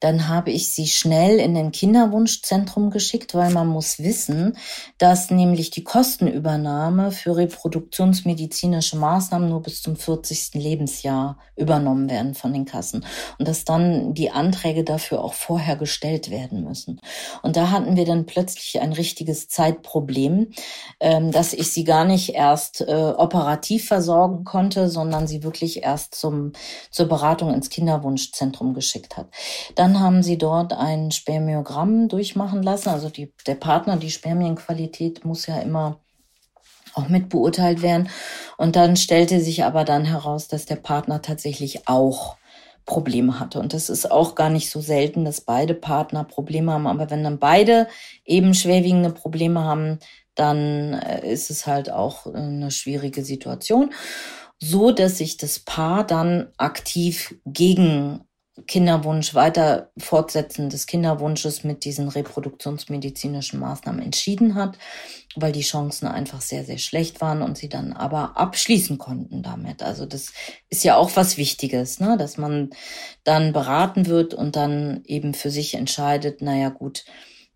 dann 0.03 0.27
habe 0.27 0.51
ich 0.51 0.75
sie 0.75 0.89
schnell 0.89 1.39
in 1.39 1.55
den 1.55 1.71
Kinderwunschzentrum 1.71 2.91
geschickt, 2.91 3.37
weil 3.37 3.53
man 3.53 3.69
muss 3.69 4.01
wissen, 4.01 4.57
dass 4.99 5.31
nämlich 5.31 5.71
die 5.71 5.85
Kostenübernahme 5.85 7.13
für 7.13 7.37
reproduktionsmedizinische 7.37 8.97
Maßnahmen 8.97 9.49
nur 9.49 9.63
bis 9.63 9.81
zum 9.81 9.95
40. 9.95 10.55
Lebensjahr 10.55 11.39
übernommen 11.55 12.11
werden 12.11 12.35
von 12.35 12.53
den 12.53 12.65
Kassen 12.65 13.07
und 13.39 13.47
dass 13.47 13.65
dann 13.65 14.13
die 14.13 14.33
Anträge 14.33 14.83
dafür 14.83 15.23
auch 15.23 15.35
vorher 15.35 15.77
gestellt 15.77 16.31
werden 16.31 16.65
müssen. 16.65 17.01
Und 17.43 17.57
da 17.57 17.71
hatten 17.71 17.95
wir 17.95 18.05
dann 18.05 18.27
plötzlich 18.27 18.81
ein 18.81 18.93
richtiges 18.93 19.47
Zeitproblem, 19.47 20.49
ähm, 20.99 21.31
dass 21.31 21.53
ich 21.53 21.71
sie 21.71 21.85
gar 21.85 22.05
nicht 22.05 22.35
erst 22.35 22.81
äh, 22.81 22.93
operativ 22.93 23.87
versorgen 23.87 24.43
konnte, 24.43 24.89
sondern 24.89 25.29
sie 25.29 25.45
wirklich 25.45 25.85
erst 25.85 26.17
zum, 26.17 26.55
zur 26.91 27.07
Beratung 27.07 27.55
ins 27.55 27.71
Kinderwunschzentrum 27.71 28.75
geschickt 28.75 29.17
hat. 29.17 29.29
Dann 29.77 29.92
dann 29.93 30.01
haben 30.01 30.23
sie 30.23 30.39
dort 30.39 30.73
ein 30.73 31.11
Spermiogramm 31.11 32.09
durchmachen 32.09 32.63
lassen. 32.63 32.89
Also 32.89 33.11
die, 33.11 33.33
der 33.47 33.57
Partner, 33.57 33.97
die 33.97 34.11
Spermienqualität 34.11 35.25
muss 35.25 35.47
ja 35.47 35.61
immer 35.61 36.01
auch 36.95 37.09
mit 37.09 37.29
beurteilt 37.29 37.83
werden. 37.83 38.09
Und 38.57 38.77
dann 38.77 38.97
stellte 38.97 39.41
sich 39.41 39.65
aber 39.65 39.85
dann 39.85 40.05
heraus, 40.05 40.49
dass 40.49 40.65
der 40.65 40.77
Partner 40.77 41.21
tatsächlich 41.21 41.89
auch 41.89 42.37
Probleme 42.87 43.39
hatte. 43.39 43.61
Und 43.61 43.75
das 43.75 43.91
ist 43.91 44.11
auch 44.11 44.35
gar 44.35 44.49
nicht 44.49 44.71
so 44.71 44.81
selten, 44.81 45.25
dass 45.25 45.43
beide 45.43 45.75
Partner 45.75 46.25
Probleme 46.25 46.73
haben. 46.73 46.87
Aber 46.87 47.11
wenn 47.11 47.23
dann 47.23 47.39
beide 47.39 47.87
eben 48.25 48.55
schwerwiegende 48.55 49.11
Probleme 49.11 49.63
haben, 49.63 49.99
dann 50.35 50.95
äh, 50.95 51.31
ist 51.31 51.51
es 51.51 51.67
halt 51.67 51.91
auch 51.91 52.27
eine 52.27 52.71
schwierige 52.71 53.25
Situation. 53.25 53.93
So 54.59 54.91
dass 54.91 55.19
sich 55.19 55.37
das 55.37 55.59
Paar 55.59 56.07
dann 56.07 56.49
aktiv 56.57 57.35
gegen 57.45 58.25
Kinderwunsch, 58.67 59.35
weiter 59.35 59.91
Fortsetzen 59.97 60.69
des 60.69 60.87
Kinderwunsches 60.87 61.65
mit 61.65 61.85
diesen 61.85 62.09
reproduktionsmedizinischen 62.09 63.59
Maßnahmen 63.59 64.03
entschieden 64.03 64.55
hat, 64.55 64.77
weil 65.37 65.53
die 65.53 65.63
Chancen 65.63 66.07
einfach 66.07 66.43
sehr, 66.43 66.65
sehr 66.65 66.77
schlecht 66.77 67.23
waren 67.23 67.41
und 67.41 67.57
sie 67.57 67.71
dann 67.71 67.95
aber 67.95 68.37
abschließen 68.37 68.99
konnten 68.99 69.43
damit. 69.43 69.83
Also 69.83 70.05
das 70.05 70.33
ist 70.69 70.85
ja 70.85 70.97
auch 70.97 71.11
was 71.15 71.39
Wichtiges, 71.39 71.99
ne? 71.99 72.19
dass 72.19 72.37
man 72.37 72.71
dann 73.25 73.55
beraten 73.55 74.07
wird 74.07 74.35
und 74.35 74.55
dann 74.55 75.03
eben 75.07 75.33
für 75.33 75.51
sich 75.51 75.75
entscheidet, 75.75 76.43
naja 76.43 76.69
gut, 76.69 77.07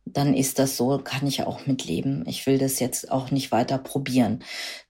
dann 0.07 0.35
ist 0.35 0.59
das 0.59 0.77
so, 0.77 0.99
kann 0.99 1.27
ich 1.27 1.43
auch 1.43 1.67
mitleben. 1.67 2.25
Ich 2.27 2.47
will 2.47 2.59
das 2.59 2.79
jetzt 2.79 3.11
auch 3.11 3.31
nicht 3.33 3.51
weiter 3.53 3.77
probieren. 3.77 4.45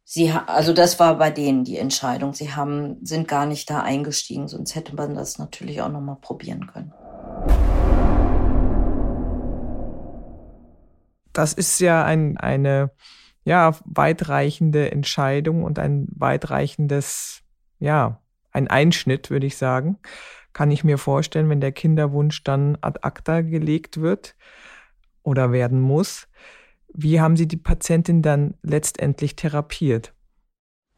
Sie, 0.08 0.30
also 0.30 0.72
das 0.72 1.00
war 1.00 1.18
bei 1.18 1.32
denen 1.32 1.64
die 1.64 1.78
Entscheidung. 1.78 2.32
Sie 2.32 2.52
haben, 2.54 3.04
sind 3.04 3.26
gar 3.26 3.44
nicht 3.44 3.68
da 3.68 3.82
eingestiegen, 3.82 4.46
sonst 4.46 4.76
hätte 4.76 4.94
man 4.94 5.16
das 5.16 5.36
natürlich 5.40 5.82
auch 5.82 5.88
nochmal 5.88 6.18
probieren 6.20 6.68
können. 6.68 6.92
Das 11.32 11.52
ist 11.52 11.80
ja 11.80 12.04
ein, 12.04 12.36
eine 12.36 12.92
ja, 13.42 13.74
weitreichende 13.84 14.92
Entscheidung 14.92 15.64
und 15.64 15.80
ein 15.80 16.06
weitreichendes, 16.14 17.42
ja, 17.80 18.20
ein 18.52 18.68
Einschnitt, 18.68 19.28
würde 19.28 19.48
ich 19.48 19.56
sagen. 19.56 19.98
Kann 20.52 20.70
ich 20.70 20.84
mir 20.84 20.98
vorstellen, 20.98 21.48
wenn 21.50 21.60
der 21.60 21.72
Kinderwunsch 21.72 22.44
dann 22.44 22.78
ad 22.80 23.00
acta 23.02 23.40
gelegt 23.40 24.00
wird 24.00 24.36
oder 25.24 25.50
werden 25.50 25.80
muss. 25.80 26.28
Wie 26.98 27.20
haben 27.20 27.36
Sie 27.36 27.46
die 27.46 27.58
Patientin 27.58 28.22
dann 28.22 28.54
letztendlich 28.62 29.36
therapiert? 29.36 30.14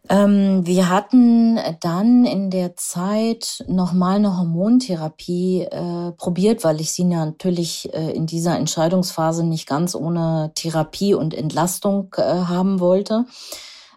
Ähm, 0.08 0.64
wir 0.64 0.88
hatten 0.88 1.58
dann 1.80 2.24
in 2.24 2.50
der 2.50 2.76
Zeit 2.76 3.64
nochmal 3.66 4.16
eine 4.16 4.38
Hormontherapie 4.38 5.62
äh, 5.62 6.12
probiert, 6.12 6.62
weil 6.62 6.80
ich 6.80 6.92
sie 6.92 7.04
natürlich 7.04 7.92
äh, 7.92 8.12
in 8.12 8.26
dieser 8.26 8.56
Entscheidungsphase 8.56 9.44
nicht 9.44 9.66
ganz 9.66 9.96
ohne 9.96 10.52
Therapie 10.54 11.14
und 11.14 11.34
Entlastung 11.34 12.14
äh, 12.16 12.22
haben 12.22 12.78
wollte. 12.78 13.26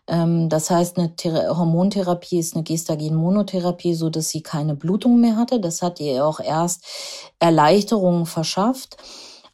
Ähm, 0.08 0.50
das 0.50 0.72
heißt, 0.72 0.98
eine 0.98 1.16
Thera 1.16 1.56
Hormontherapie 1.56 2.40
ist 2.40 2.56
eine 2.56 2.64
Gestagen-Monotherapie, 2.64 3.94
so 3.94 4.10
dass 4.10 4.30
sie 4.30 4.42
keine 4.42 4.76
Blutung 4.76 5.22
mehr 5.22 5.38
hatte. 5.38 5.60
Das 5.60 5.84
hat 5.84 6.00
ihr 6.00 6.26
auch 6.26 6.40
erst 6.40 6.84
Erleichterungen 7.40 8.26
verschafft. 8.26 8.98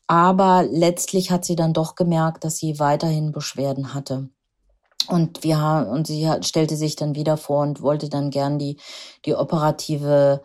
Aber 0.08 0.63
letztlich 0.70 1.32
hat 1.32 1.46
sie 1.46 1.56
dann 1.56 1.74
doch 1.74 1.96
gemerkt, 1.96 2.43
dass 2.43 2.58
sie 2.58 2.80
weiterhin 2.80 3.32
Beschwerden 3.32 3.93
hatte. 3.93 4.30
Und 5.08 5.43
wir 5.43 5.88
und 5.89 6.08
sie 6.08 6.30
stellte 6.41 6.76
sich 6.76 6.96
dann 6.96 7.15
wieder 7.15 7.38
vor 7.38 7.62
und 7.62 7.82
wollte 7.82 8.10
dann 8.10 8.30
gern 8.30 8.58
die 8.58 8.78
die 9.26 9.36
operative 9.36 10.41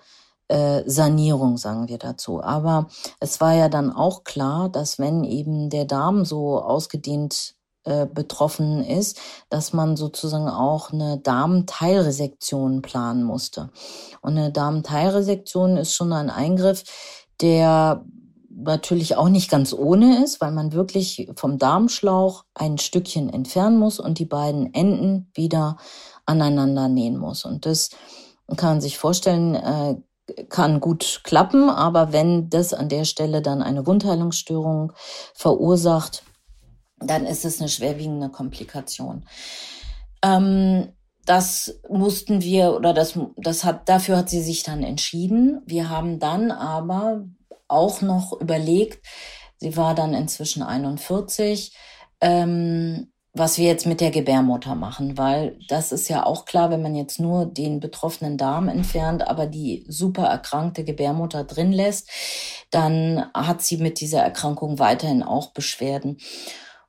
äh, 0.48 0.83
Sanierung, 0.87 1.57
sagen 1.57 1.88
wir 1.88 1.98
dazu. 1.98 2.42
Aber 2.42 2.88
es 3.20 3.40
war 3.40 3.55
ja 3.55 3.68
dann 3.68 3.90
auch 3.92 4.25
klar, 4.25 4.68
dass 4.68 4.98
wenn 4.98 5.25
eben 5.25 5.70
der 5.70 5.85
Darm 5.85 6.25
so 6.25 6.61
ausgedehnt 6.61 7.55
äh, 7.85 8.07
betroffen 8.07 8.85
ist, 8.85 9.18
dass 9.48 9.72
man 9.72 9.96
sozusagen 9.96 10.48
auch 10.48 10.92
eine 10.92 11.18
Darmteilresektion 11.18 12.83
planen 12.83 13.25
musste. 13.25 13.70
Und 14.20 14.37
eine 14.37 14.53
Darmteilresektion 14.53 15.77
ist 15.77 15.94
schon 15.94 16.12
ein 16.12 16.31
Eingriff, 16.31 16.85
der 17.40 18.05
natürlich 18.55 19.17
auch 19.17 19.29
nicht 19.29 19.51
ganz 19.51 19.73
ohne 19.73 20.23
ist, 20.23 20.41
weil 20.41 20.53
man 20.53 20.73
wirklich 20.73 21.31
vom 21.37 21.59
Darmschlauch 21.59 22.45
ein 22.55 22.79
Stückchen 22.79 23.29
entfernen 23.29 23.79
muss 23.79 23.99
und 24.01 24.19
die 24.19 24.25
beiden 24.25 24.73
Enden 24.75 25.31
wieder 25.35 25.77
aneinander 26.27 26.88
nähen 26.88 27.19
muss. 27.19 27.45
Und 27.45 27.67
das 27.67 27.91
kann 28.57 28.71
man 28.71 28.81
sich 28.81 28.99
vorstellen, 28.99 29.55
äh, 29.55 29.97
kann 30.49 30.81
gut 30.81 31.21
klappen, 31.25 31.69
aber 31.69 32.12
wenn 32.12 32.49
das 32.49 32.73
an 32.75 32.88
der 32.88 33.05
Stelle 33.05 33.43
dann 33.43 33.62
eine 33.62 33.87
Wundheilungsstörung 33.87 34.93
verursacht, 35.35 36.23
dann 36.99 37.27
ist 37.27 37.45
es 37.45 37.61
eine 37.61 37.69
schwerwiegende 37.69 38.29
Komplikation. 38.29 39.25
Ähm, 40.23 40.93
das 41.25 41.81
mussten 41.88 42.43
wir 42.43 42.75
oder 42.75 42.93
das, 42.93 43.19
das 43.37 43.65
hat, 43.65 43.88
dafür 43.88 44.17
hat 44.17 44.29
sie 44.29 44.43
sich 44.43 44.62
dann 44.62 44.83
entschieden. 44.83 45.62
Wir 45.67 45.88
haben 45.88 46.19
dann 46.19 46.51
aber 46.51 47.25
auch 47.73 48.03
noch 48.03 48.41
überlegt, 48.41 49.05
sie 49.57 49.77
war 49.77 49.95
dann 49.95 50.15
inzwischen 50.15 50.63
41, 50.63 51.75
ähm, 52.21 53.13
was 53.35 53.57
wir 53.57 53.67
jetzt 53.67 53.87
mit 53.87 54.03
der 54.03 54.11
Gebärmutter 54.11 54.75
machen, 54.75 55.17
weil 55.17 55.59
das 55.69 55.91
ist 55.91 56.09
ja 56.09 56.27
auch 56.27 56.45
klar, 56.45 56.71
wenn 56.71 56.83
man 56.83 56.95
jetzt 56.95 57.19
nur 57.19 57.47
den 57.47 57.81
betroffenen 57.81 58.37
Darm 58.37 58.69
entfernt, 58.69 59.27
aber 59.27 59.47
die 59.47 59.87
super 59.89 60.27
erkrankte 60.27 60.85
Gebärmutter 60.85 61.45
drin 61.45 61.73
lässt, 61.73 62.11
dann 62.71 63.25
hat 63.33 63.63
sie 63.63 63.79
mit 63.79 64.01
dieser 64.01 64.21
Erkrankung 64.21 64.79
weiterhin 64.79 65.23
auch 65.23 65.53
Beschwerden. 65.53 66.19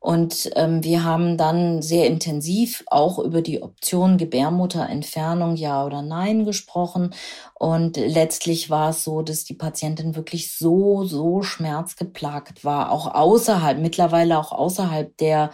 Und 0.04 0.50
ähm, 0.58 0.84
wir 0.84 1.06
haben 1.06 1.38
dann 1.38 1.82
sehr 1.82 2.08
intensiv 2.08 2.84
auch 2.88 3.20
über 3.20 3.42
die 3.42 3.64
Option 3.64 4.18
Gebärmutterentfernung, 4.18 5.56
ja 5.56 5.86
oder 5.86 6.02
nein 6.02 6.44
gesprochen. 6.44 7.16
Und 7.54 7.96
letztlich 7.96 8.70
war 8.70 8.90
es 8.90 9.06
so, 9.06 9.22
dass 9.22 9.46
die 9.46 9.54
Patientin 9.54 10.18
wirklich 10.18 10.58
so, 10.58 11.06
so 11.06 11.42
schmerzgeplagt 11.42 12.66
war, 12.66 12.92
auch 12.92 13.16
außerhalb, 13.16 13.80
mittlerweile 13.80 14.38
auch 14.38 14.52
außerhalb 14.52 15.16
der 15.20 15.52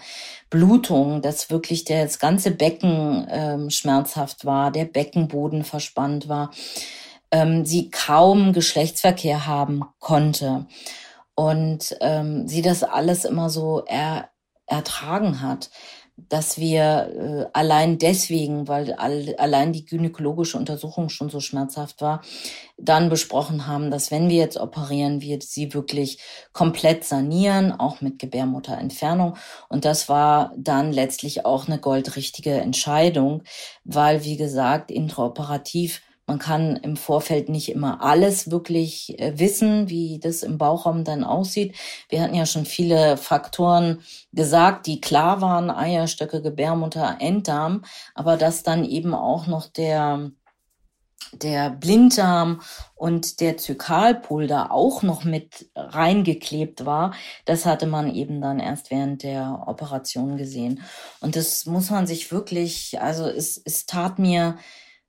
Blutung, 0.49 1.21
dass 1.21 1.51
wirklich 1.51 1.83
das 1.83 2.17
ganze 2.17 2.49
Becken 2.49 3.27
ähm, 3.29 3.69
schmerzhaft 3.69 4.45
war, 4.45 4.71
der 4.71 4.85
Beckenboden 4.85 5.63
verspannt 5.63 6.27
war, 6.27 6.49
ähm, 7.29 7.65
sie 7.65 7.91
kaum 7.91 8.53
Geschlechtsverkehr 8.53 9.45
haben 9.45 9.83
konnte 9.99 10.65
und 11.35 11.95
ähm, 12.01 12.47
sie 12.47 12.63
das 12.63 12.83
alles 12.83 13.25
immer 13.25 13.51
so 13.51 13.83
er, 13.85 14.29
ertragen 14.69 15.41
hat, 15.41 15.69
dass 16.27 16.57
wir 16.57 17.47
äh, 17.53 17.57
allein 17.57 17.97
deswegen, 17.97 18.67
weil 18.67 18.93
all, 18.93 19.35
allein 19.37 19.71
die 19.71 19.85
gynäkologische 19.85 20.57
Untersuchung 20.57 21.09
schon 21.09 21.29
so 21.29 21.39
schmerzhaft 21.39 22.01
war, 22.01 22.21
dann 22.77 23.09
besprochen 23.09 23.67
haben, 23.67 23.91
dass 23.91 24.11
wenn 24.11 24.29
wir 24.29 24.37
jetzt 24.37 24.57
operieren, 24.57 25.21
wir 25.21 25.39
sie 25.41 25.73
wirklich 25.73 26.19
komplett 26.51 27.05
sanieren, 27.05 27.71
auch 27.71 28.01
mit 28.01 28.19
Gebärmutterentfernung. 28.19 29.37
Und 29.69 29.85
das 29.85 30.09
war 30.09 30.53
dann 30.57 30.91
letztlich 30.91 31.45
auch 31.45 31.67
eine 31.67 31.79
goldrichtige 31.79 32.53
Entscheidung, 32.53 33.43
weil, 33.83 34.23
wie 34.25 34.37
gesagt, 34.37 34.91
intraoperativ 34.91 36.01
man 36.29 36.37
kann 36.37 36.75
im 36.75 36.95
Vorfeld 36.95 37.49
nicht 37.49 37.69
immer 37.69 38.03
alles 38.03 38.51
wirklich 38.51 39.19
äh, 39.19 39.39
wissen, 39.39 39.89
wie 39.89 40.19
das 40.19 40.43
im 40.43 40.59
Bauchraum 40.59 41.03
dann 41.03 41.23
aussieht. 41.23 41.75
Wir 42.07 42.21
hatten 42.21 42.35
ja 42.35 42.45
schon 42.45 42.65
viele 42.65 43.17
Faktoren 43.17 44.01
gesagt, 44.31 44.85
die 44.85 45.01
klar 45.01 45.41
waren, 45.41 45.71
Eierstöcke, 45.71 46.43
Gebärmutter, 46.43 47.17
Enddarm, 47.19 47.83
aber 48.13 48.37
dass 48.37 48.61
dann 48.61 48.85
eben 48.85 49.15
auch 49.15 49.47
noch 49.47 49.65
der 49.67 50.31
der 51.33 51.69
Blinddarm 51.69 52.61
und 52.95 53.39
der 53.39 53.57
Zykalpol 53.57 54.47
da 54.47 54.71
auch 54.71 55.03
noch 55.03 55.25
mit 55.25 55.69
reingeklebt 55.75 56.87
war, 56.87 57.13
das 57.45 57.67
hatte 57.67 57.85
man 57.85 58.13
eben 58.13 58.41
dann 58.41 58.59
erst 58.59 58.89
während 58.89 59.21
der 59.21 59.63
Operation 59.67 60.37
gesehen. 60.37 60.81
Und 61.19 61.35
das 61.35 61.67
muss 61.67 61.91
man 61.91 62.07
sich 62.07 62.31
wirklich, 62.31 62.99
also 62.99 63.25
es, 63.27 63.61
es 63.63 63.85
tat 63.85 64.17
mir 64.17 64.57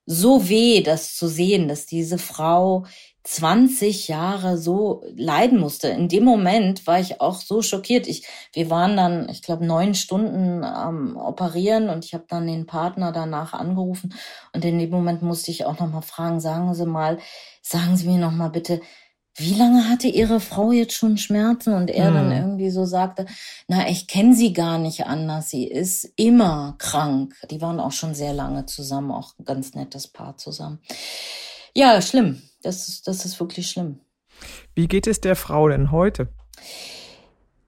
so 0.05 0.49
weh, 0.49 0.81
das 0.81 1.15
zu 1.15 1.27
sehen, 1.27 1.67
dass 1.67 1.85
diese 1.85 2.17
Frau 2.17 2.85
20 3.23 4.07
Jahre 4.07 4.57
so 4.57 5.03
leiden 5.15 5.59
musste. 5.59 5.89
In 5.89 6.09
dem 6.09 6.23
Moment 6.23 6.87
war 6.87 6.99
ich 6.99 7.21
auch 7.21 7.35
so 7.35 7.61
schockiert. 7.61 8.07
Ich, 8.07 8.27
wir 8.53 8.69
waren 8.71 8.97
dann, 8.97 9.29
ich 9.29 9.43
glaube, 9.43 9.65
neun 9.65 9.93
Stunden 9.93 10.63
am 10.63 11.15
Operieren 11.17 11.89
und 11.89 12.03
ich 12.03 12.15
habe 12.15 12.25
dann 12.27 12.47
den 12.47 12.65
Partner 12.65 13.11
danach 13.11 13.53
angerufen 13.53 14.15
und 14.53 14.65
in 14.65 14.79
dem 14.79 14.89
Moment 14.89 15.21
musste 15.21 15.51
ich 15.51 15.65
auch 15.65 15.79
noch 15.79 15.91
mal 15.91 16.01
fragen, 16.01 16.39
sagen 16.39 16.73
Sie 16.73 16.85
mal, 16.87 17.19
sagen 17.61 17.95
Sie 17.95 18.07
mir 18.07 18.17
noch 18.17 18.31
mal 18.31 18.49
bitte, 18.49 18.81
wie 19.35 19.53
lange 19.53 19.89
hatte 19.89 20.07
ihre 20.07 20.39
Frau 20.39 20.71
jetzt 20.71 20.93
schon 20.93 21.17
Schmerzen? 21.17 21.73
Und 21.73 21.89
er 21.89 22.07
hm. 22.07 22.13
dann 22.13 22.31
irgendwie 22.31 22.69
so 22.69 22.85
sagte, 22.85 23.25
na, 23.67 23.89
ich 23.89 24.07
kenne 24.07 24.35
sie 24.35 24.53
gar 24.53 24.77
nicht 24.77 25.05
anders. 25.05 25.49
Sie 25.49 25.65
ist 25.65 26.11
immer 26.15 26.75
krank. 26.77 27.35
Die 27.49 27.61
waren 27.61 27.79
auch 27.79 27.93
schon 27.93 28.13
sehr 28.13 28.33
lange 28.33 28.65
zusammen, 28.65 29.11
auch 29.11 29.33
ein 29.39 29.45
ganz 29.45 29.73
nettes 29.73 30.07
Paar 30.07 30.37
zusammen. 30.37 30.79
Ja, 31.75 32.01
schlimm. 32.01 32.41
Das 32.61 32.87
ist, 32.87 33.07
das 33.07 33.25
ist 33.25 33.39
wirklich 33.39 33.69
schlimm. 33.69 33.99
Wie 34.75 34.87
geht 34.87 35.07
es 35.07 35.21
der 35.21 35.35
Frau 35.35 35.69
denn 35.69 35.91
heute? 35.91 36.29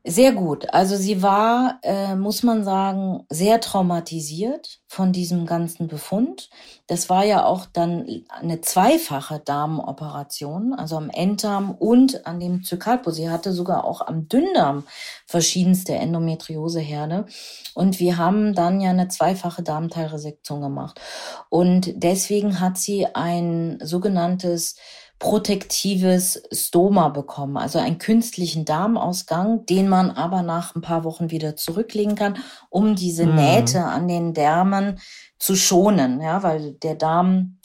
Sehr 0.05 0.33
gut. 0.33 0.73
Also 0.73 0.97
sie 0.97 1.21
war, 1.21 1.79
äh, 1.81 2.15
muss 2.17 2.43
man 2.43 2.65
sagen, 2.65 3.25
sehr 3.29 3.61
traumatisiert 3.61 4.81
von 4.85 5.13
diesem 5.13 5.45
ganzen 5.45 5.87
Befund. 5.87 6.49
Das 6.87 7.09
war 7.09 7.23
ja 7.23 7.45
auch 7.45 7.67
dann 7.71 8.25
eine 8.27 8.59
zweifache 8.59 9.39
Darmoperation, 9.39 10.73
also 10.73 10.97
am 10.97 11.09
Enddarm 11.09 11.71
und 11.71 12.25
an 12.27 12.41
dem 12.41 12.65
Zykalpo. 12.65 13.11
Sie 13.11 13.29
hatte 13.29 13.53
sogar 13.53 13.85
auch 13.85 14.01
am 14.01 14.27
Dünndarm 14.27 14.83
verschiedenste 15.25 15.93
Endometrioseherde. 15.95 17.25
Und 17.73 18.01
wir 18.01 18.17
haben 18.17 18.53
dann 18.53 18.81
ja 18.81 18.89
eine 18.89 19.07
zweifache 19.07 19.63
Darmteilresektion 19.63 20.59
gemacht. 20.59 20.99
Und 21.47 21.93
deswegen 21.95 22.59
hat 22.59 22.77
sie 22.77 23.07
ein 23.15 23.79
sogenanntes 23.81 24.75
protektives 25.23 26.43
Stoma 26.51 27.07
bekommen, 27.07 27.55
also 27.55 27.79
einen 27.79 27.97
künstlichen 27.97 28.65
Darmausgang, 28.65 29.65
den 29.65 29.87
man 29.87 30.11
aber 30.11 30.41
nach 30.41 30.75
ein 30.75 30.81
paar 30.81 31.05
Wochen 31.05 31.31
wieder 31.31 31.55
zurücklegen 31.55 32.15
kann, 32.15 32.39
um 32.69 32.95
diese 32.95 33.25
mhm. 33.25 33.35
Nähte 33.35 33.85
an 33.85 34.09
den 34.09 34.33
Därmen 34.33 34.99
zu 35.39 35.55
schonen, 35.55 36.19
ja, 36.19 36.43
weil 36.43 36.73
der 36.73 36.95
Darm, 36.95 37.57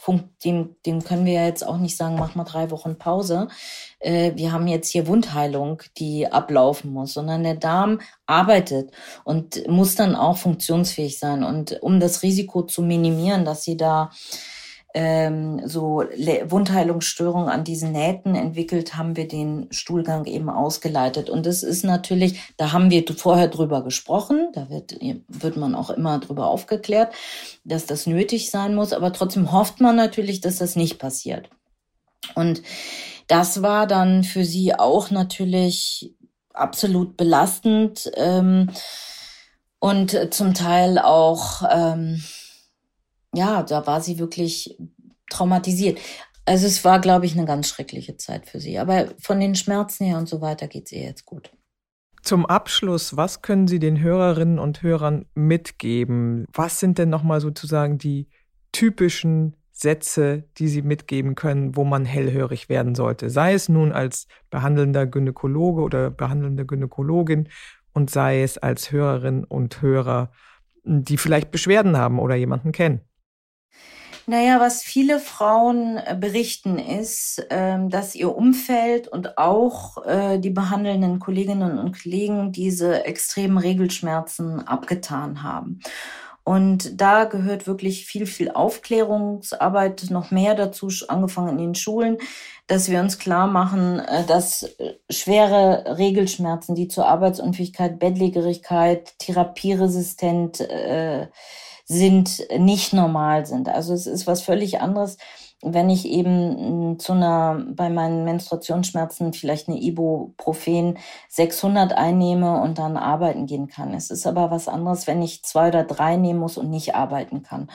dem, 0.45 0.77
dem 0.87 1.03
können 1.03 1.27
wir 1.27 1.33
ja 1.33 1.47
jetzt 1.47 1.67
auch 1.67 1.79
nicht 1.79 1.97
sagen, 1.97 2.15
mach 2.17 2.37
mal 2.37 2.45
drei 2.45 2.71
Wochen 2.71 2.97
Pause. 2.97 3.49
Äh, 3.99 4.37
wir 4.37 4.53
haben 4.53 4.69
jetzt 4.69 4.93
hier 4.93 5.09
Wundheilung, 5.09 5.83
die 5.97 6.31
ablaufen 6.31 6.93
muss, 6.93 7.15
sondern 7.15 7.43
der 7.43 7.57
Darm 7.57 8.01
arbeitet 8.27 8.93
und 9.25 9.67
muss 9.67 9.97
dann 9.97 10.15
auch 10.15 10.37
funktionsfähig 10.37 11.19
sein. 11.19 11.43
Und 11.43 11.83
um 11.83 11.99
das 11.99 12.23
Risiko 12.23 12.63
zu 12.63 12.83
minimieren, 12.83 13.45
dass 13.45 13.65
sie 13.65 13.77
da 13.77 14.11
ähm, 14.95 15.61
so 15.67 16.03
Wundheilungsstörungen 16.47 17.49
an 17.49 17.65
diesen 17.65 17.93
Nähten 17.93 18.35
entwickelt, 18.35 18.97
haben 18.97 19.17
wir 19.17 19.29
den 19.29 19.69
Stuhlgang 19.71 20.25
eben 20.25 20.49
ausgeleitet. 20.49 21.29
Und 21.29 21.45
das 21.45 21.63
ist 21.63 21.85
natürlich, 21.85 22.41
da 22.57 22.73
haben 22.73 22.91
wir 22.91 23.05
vorher 23.17 23.49
drüber 23.49 23.83
gesprochen, 23.85 24.49
da 24.55 24.71
wird, 24.71 24.99
wird 25.29 25.57
man 25.57 25.75
auch 25.75 25.91
immer 25.91 26.19
drüber 26.19 26.47
aufgeklärt, 26.47 27.13
dass 27.65 27.87
das 27.87 28.07
nötig 28.07 28.51
sein 28.51 28.75
muss, 28.75 28.93
aber 28.93 29.13
trotzdem 29.13 29.53
hofft 29.53 29.81
man 29.81 29.97
natürlich, 29.97 30.41
dass 30.41 30.57
das 30.57 30.75
nicht 30.75 30.99
passiert. 30.99 31.51
Und 32.35 32.63
das 33.27 33.63
war 33.63 33.87
dann 33.87 34.25
für 34.25 34.45
sie 34.45 34.75
auch 34.75 35.11
natürlich 35.11 36.15
absolut 36.55 37.17
belastend 37.17 38.11
ähm, 38.17 38.71
und 39.79 40.35
zum 40.35 40.55
Teil 40.55 40.99
auch 40.99 41.63
ähm, 41.71 42.23
ja, 43.35 43.63
da 43.63 43.87
war 43.87 44.01
sie 44.01 44.19
wirklich 44.19 44.77
traumatisiert. 45.31 45.99
Also 46.45 46.67
es 46.67 46.85
war, 46.85 46.99
glaube 46.99 47.27
ich, 47.27 47.37
eine 47.37 47.45
ganz 47.45 47.69
schreckliche 47.69 48.17
Zeit 48.17 48.47
für 48.47 48.59
sie. 48.59 48.79
Aber 48.79 49.09
von 49.19 49.39
den 49.39 49.55
Schmerzen 49.55 50.07
her 50.07 50.17
und 50.17 50.29
so 50.29 50.41
weiter 50.41 50.67
geht 50.67 50.87
es 50.87 50.93
ihr 50.93 51.03
jetzt 51.03 51.27
gut. 51.27 51.51
Zum 52.23 52.47
Abschluss, 52.47 53.17
was 53.17 53.43
können 53.43 53.69
Sie 53.69 53.79
den 53.79 54.01
Hörerinnen 54.01 54.59
und 54.59 54.83
Hörern 54.83 55.27
mitgeben? 55.35 56.47
Was 56.53 56.81
sind 56.81 56.99
denn 56.99 57.11
nochmal 57.11 57.41
sozusagen 57.41 57.99
die 57.99 58.29
typischen 58.73 59.57
Sätze, 59.73 60.45
die 60.59 60.69
Sie 60.69 60.83
mitgeben 60.83 61.37
können, 61.37 61.77
wo 61.77 61.85
man 61.85 62.05
hellhörig 62.05 62.69
werden 62.69 62.95
sollte? 62.95 63.31
Sei 63.31 63.55
es 63.55 63.69
nun 63.69 63.93
als 63.93 64.27
behandelnder 64.51 65.07
Gynäkologe 65.07 65.83
oder 65.83 66.11
behandelnde 66.11 66.67
Gynäkologin 66.67 67.49
und 67.93 68.11
sei 68.11 68.43
es 68.43 68.59
als 68.59 68.91
Hörerin 68.91 69.45
und 69.45 69.81
Hörer, 69.81 70.33
die 70.85 71.19
vielleicht 71.19 71.51
Beschwerden 71.51 71.97
haben 71.97 72.19
oder 72.19 72.35
jemanden 72.35 72.73
kennen. 72.73 73.08
Naja, 74.29 74.61
was 74.61 74.83
viele 74.83 75.21
Frauen 75.21 75.97
äh, 75.97 76.15
berichten, 76.15 76.79
ist, 76.79 77.47
ähm, 77.49 77.89
dass 77.89 78.15
ihr 78.15 78.37
Umfeld 78.37 79.09
und 79.09 79.39
auch 79.39 80.05
äh, 80.05 80.39
die 80.39 80.51
behandelnden 80.51 81.19
Kolleginnen 81.19 81.79
und 81.79 81.99
Kollegen 82.03 82.53
diese 82.53 83.07
extremen 83.07 83.57
Regelschmerzen 83.57 84.69
abgetan 84.69 85.43
haben. 85.43 85.81
Und 86.45 87.01
da 87.01 87.25
gehört 87.25 87.67
wirklich 87.67 88.05
viel, 88.05 88.27
viel 88.27 88.51
Aufklärungsarbeit 88.51 90.11
noch 90.11 90.31
mehr 90.31 90.55
dazu, 90.55 90.91
angefangen 91.09 91.59
in 91.59 91.59
den 91.59 91.75
Schulen, 91.75 92.19
dass 92.67 92.91
wir 92.91 93.01
uns 93.01 93.19
klar 93.19 93.47
machen, 93.47 94.01
äh, 94.01 94.27
dass 94.27 94.77
schwere 95.09 95.97
Regelschmerzen, 95.97 96.75
die 96.75 96.89
zur 96.89 97.07
Arbeitsunfähigkeit, 97.07 97.99
Bettlägerigkeit, 97.99 99.19
therapieresistent, 99.19 100.61
äh, 100.61 101.29
sind, 101.89 102.47
nicht 102.59 102.93
normal 102.93 103.47
sind. 103.47 103.69
Also 103.69 103.95
es 103.95 104.07
ist 104.07 104.27
was 104.27 104.43
völlig 104.43 104.81
anderes, 104.81 105.17
wenn 105.63 105.91
ich 105.91 106.07
eben 106.07 106.93
mm, 106.93 106.99
zu 106.99 107.15
einer, 107.15 107.65
bei 107.73 107.89
meinen 107.89 108.25
Menstruationsschmerzen 108.25 109.33
vielleicht 109.33 109.69
eine 109.69 109.81
Ibuprofen 109.81 110.99
600 111.31 111.95
einnehme 111.95 112.61
und 112.61 112.79
dann 112.79 112.97
arbeiten 112.97 113.47
gehen 113.47 113.69
kann. 113.69 113.95
Es 113.95 114.11
ist 114.11 114.27
aber 114.27 114.51
was 114.51 114.69
anderes, 114.69 115.07
wenn 115.07 115.23
ich 115.23 115.43
zwei 115.43 115.69
oder 115.69 115.83
drei 115.83 116.17
nehmen 116.17 116.39
muss 116.39 116.59
und 116.59 116.71
nicht 116.71 116.95
arbeiten 116.95 117.43
kann. 117.43 117.71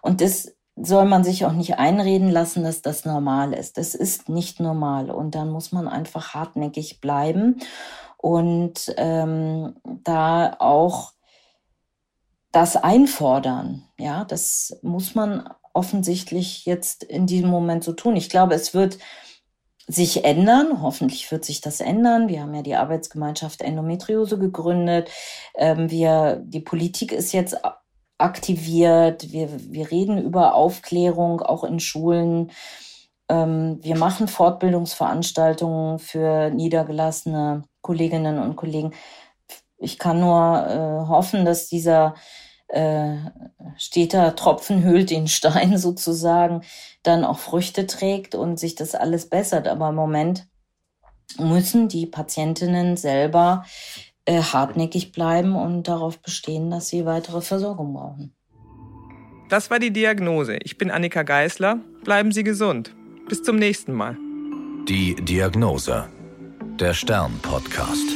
Und 0.00 0.20
das 0.20 0.54
soll 0.76 1.06
man 1.06 1.24
sich 1.24 1.44
auch 1.44 1.52
nicht 1.52 1.78
einreden 1.78 2.30
lassen, 2.30 2.62
dass 2.62 2.82
das 2.82 3.04
normal 3.04 3.52
ist. 3.52 3.78
Das 3.78 3.94
ist 3.94 4.28
nicht 4.28 4.60
normal. 4.60 5.10
Und 5.10 5.34
dann 5.34 5.50
muss 5.50 5.72
man 5.72 5.88
einfach 5.88 6.34
hartnäckig 6.34 7.00
bleiben 7.00 7.58
und 8.18 8.94
ähm, 8.96 9.76
da 9.84 10.56
auch 10.58 11.15
das 12.56 12.74
einfordern. 12.74 13.84
Ja, 13.98 14.24
das 14.24 14.78
muss 14.80 15.14
man 15.14 15.46
offensichtlich 15.74 16.64
jetzt 16.64 17.04
in 17.04 17.26
diesem 17.26 17.50
Moment 17.50 17.84
so 17.84 17.92
tun. 17.92 18.16
Ich 18.16 18.30
glaube, 18.30 18.54
es 18.54 18.72
wird 18.72 18.96
sich 19.86 20.24
ändern. 20.24 20.80
Hoffentlich 20.80 21.30
wird 21.30 21.44
sich 21.44 21.60
das 21.60 21.80
ändern. 21.80 22.28
Wir 22.28 22.40
haben 22.40 22.54
ja 22.54 22.62
die 22.62 22.74
Arbeitsgemeinschaft 22.74 23.60
Endometriose 23.60 24.38
gegründet. 24.38 25.10
Ähm, 25.54 25.90
wir, 25.90 26.42
die 26.46 26.60
Politik 26.60 27.12
ist 27.12 27.32
jetzt 27.32 27.58
aktiviert. 28.16 29.30
Wir, 29.32 29.50
wir 29.70 29.90
reden 29.90 30.16
über 30.16 30.54
Aufklärung 30.54 31.42
auch 31.42 31.62
in 31.62 31.78
Schulen. 31.78 32.52
Ähm, 33.28 33.80
wir 33.82 33.98
machen 33.98 34.28
Fortbildungsveranstaltungen 34.28 35.98
für 35.98 36.48
niedergelassene 36.48 37.64
Kolleginnen 37.82 38.38
und 38.38 38.56
Kollegen. 38.56 38.94
Ich 39.76 39.98
kann 39.98 40.20
nur 40.20 40.66
äh, 40.66 41.06
hoffen, 41.06 41.44
dass 41.44 41.68
dieser 41.68 42.14
äh, 42.68 43.16
steter 43.76 44.34
Tropfen 44.34 44.82
höhlt 44.82 45.10
den 45.10 45.28
Stein 45.28 45.78
sozusagen, 45.78 46.62
dann 47.02 47.24
auch 47.24 47.38
Früchte 47.38 47.86
trägt 47.86 48.34
und 48.34 48.58
sich 48.58 48.74
das 48.74 48.94
alles 48.94 49.28
bessert. 49.28 49.68
Aber 49.68 49.90
im 49.90 49.94
Moment 49.94 50.46
müssen 51.38 51.88
die 51.88 52.06
Patientinnen 52.06 52.96
selber 52.96 53.64
äh, 54.24 54.40
hartnäckig 54.40 55.12
bleiben 55.12 55.56
und 55.56 55.88
darauf 55.88 56.18
bestehen, 56.20 56.70
dass 56.70 56.88
sie 56.88 57.06
weitere 57.06 57.40
Versorgung 57.40 57.94
brauchen. 57.94 58.34
Das 59.48 59.70
war 59.70 59.78
die 59.78 59.92
Diagnose. 59.92 60.58
Ich 60.64 60.76
bin 60.76 60.90
Annika 60.90 61.22
Geißler. 61.22 61.78
Bleiben 62.02 62.32
Sie 62.32 62.42
gesund. 62.42 62.94
Bis 63.28 63.42
zum 63.42 63.56
nächsten 63.56 63.92
Mal. 63.92 64.16
Die 64.88 65.14
Diagnose. 65.14 66.08
Der 66.80 66.94
Stern-Podcast. 66.94 68.15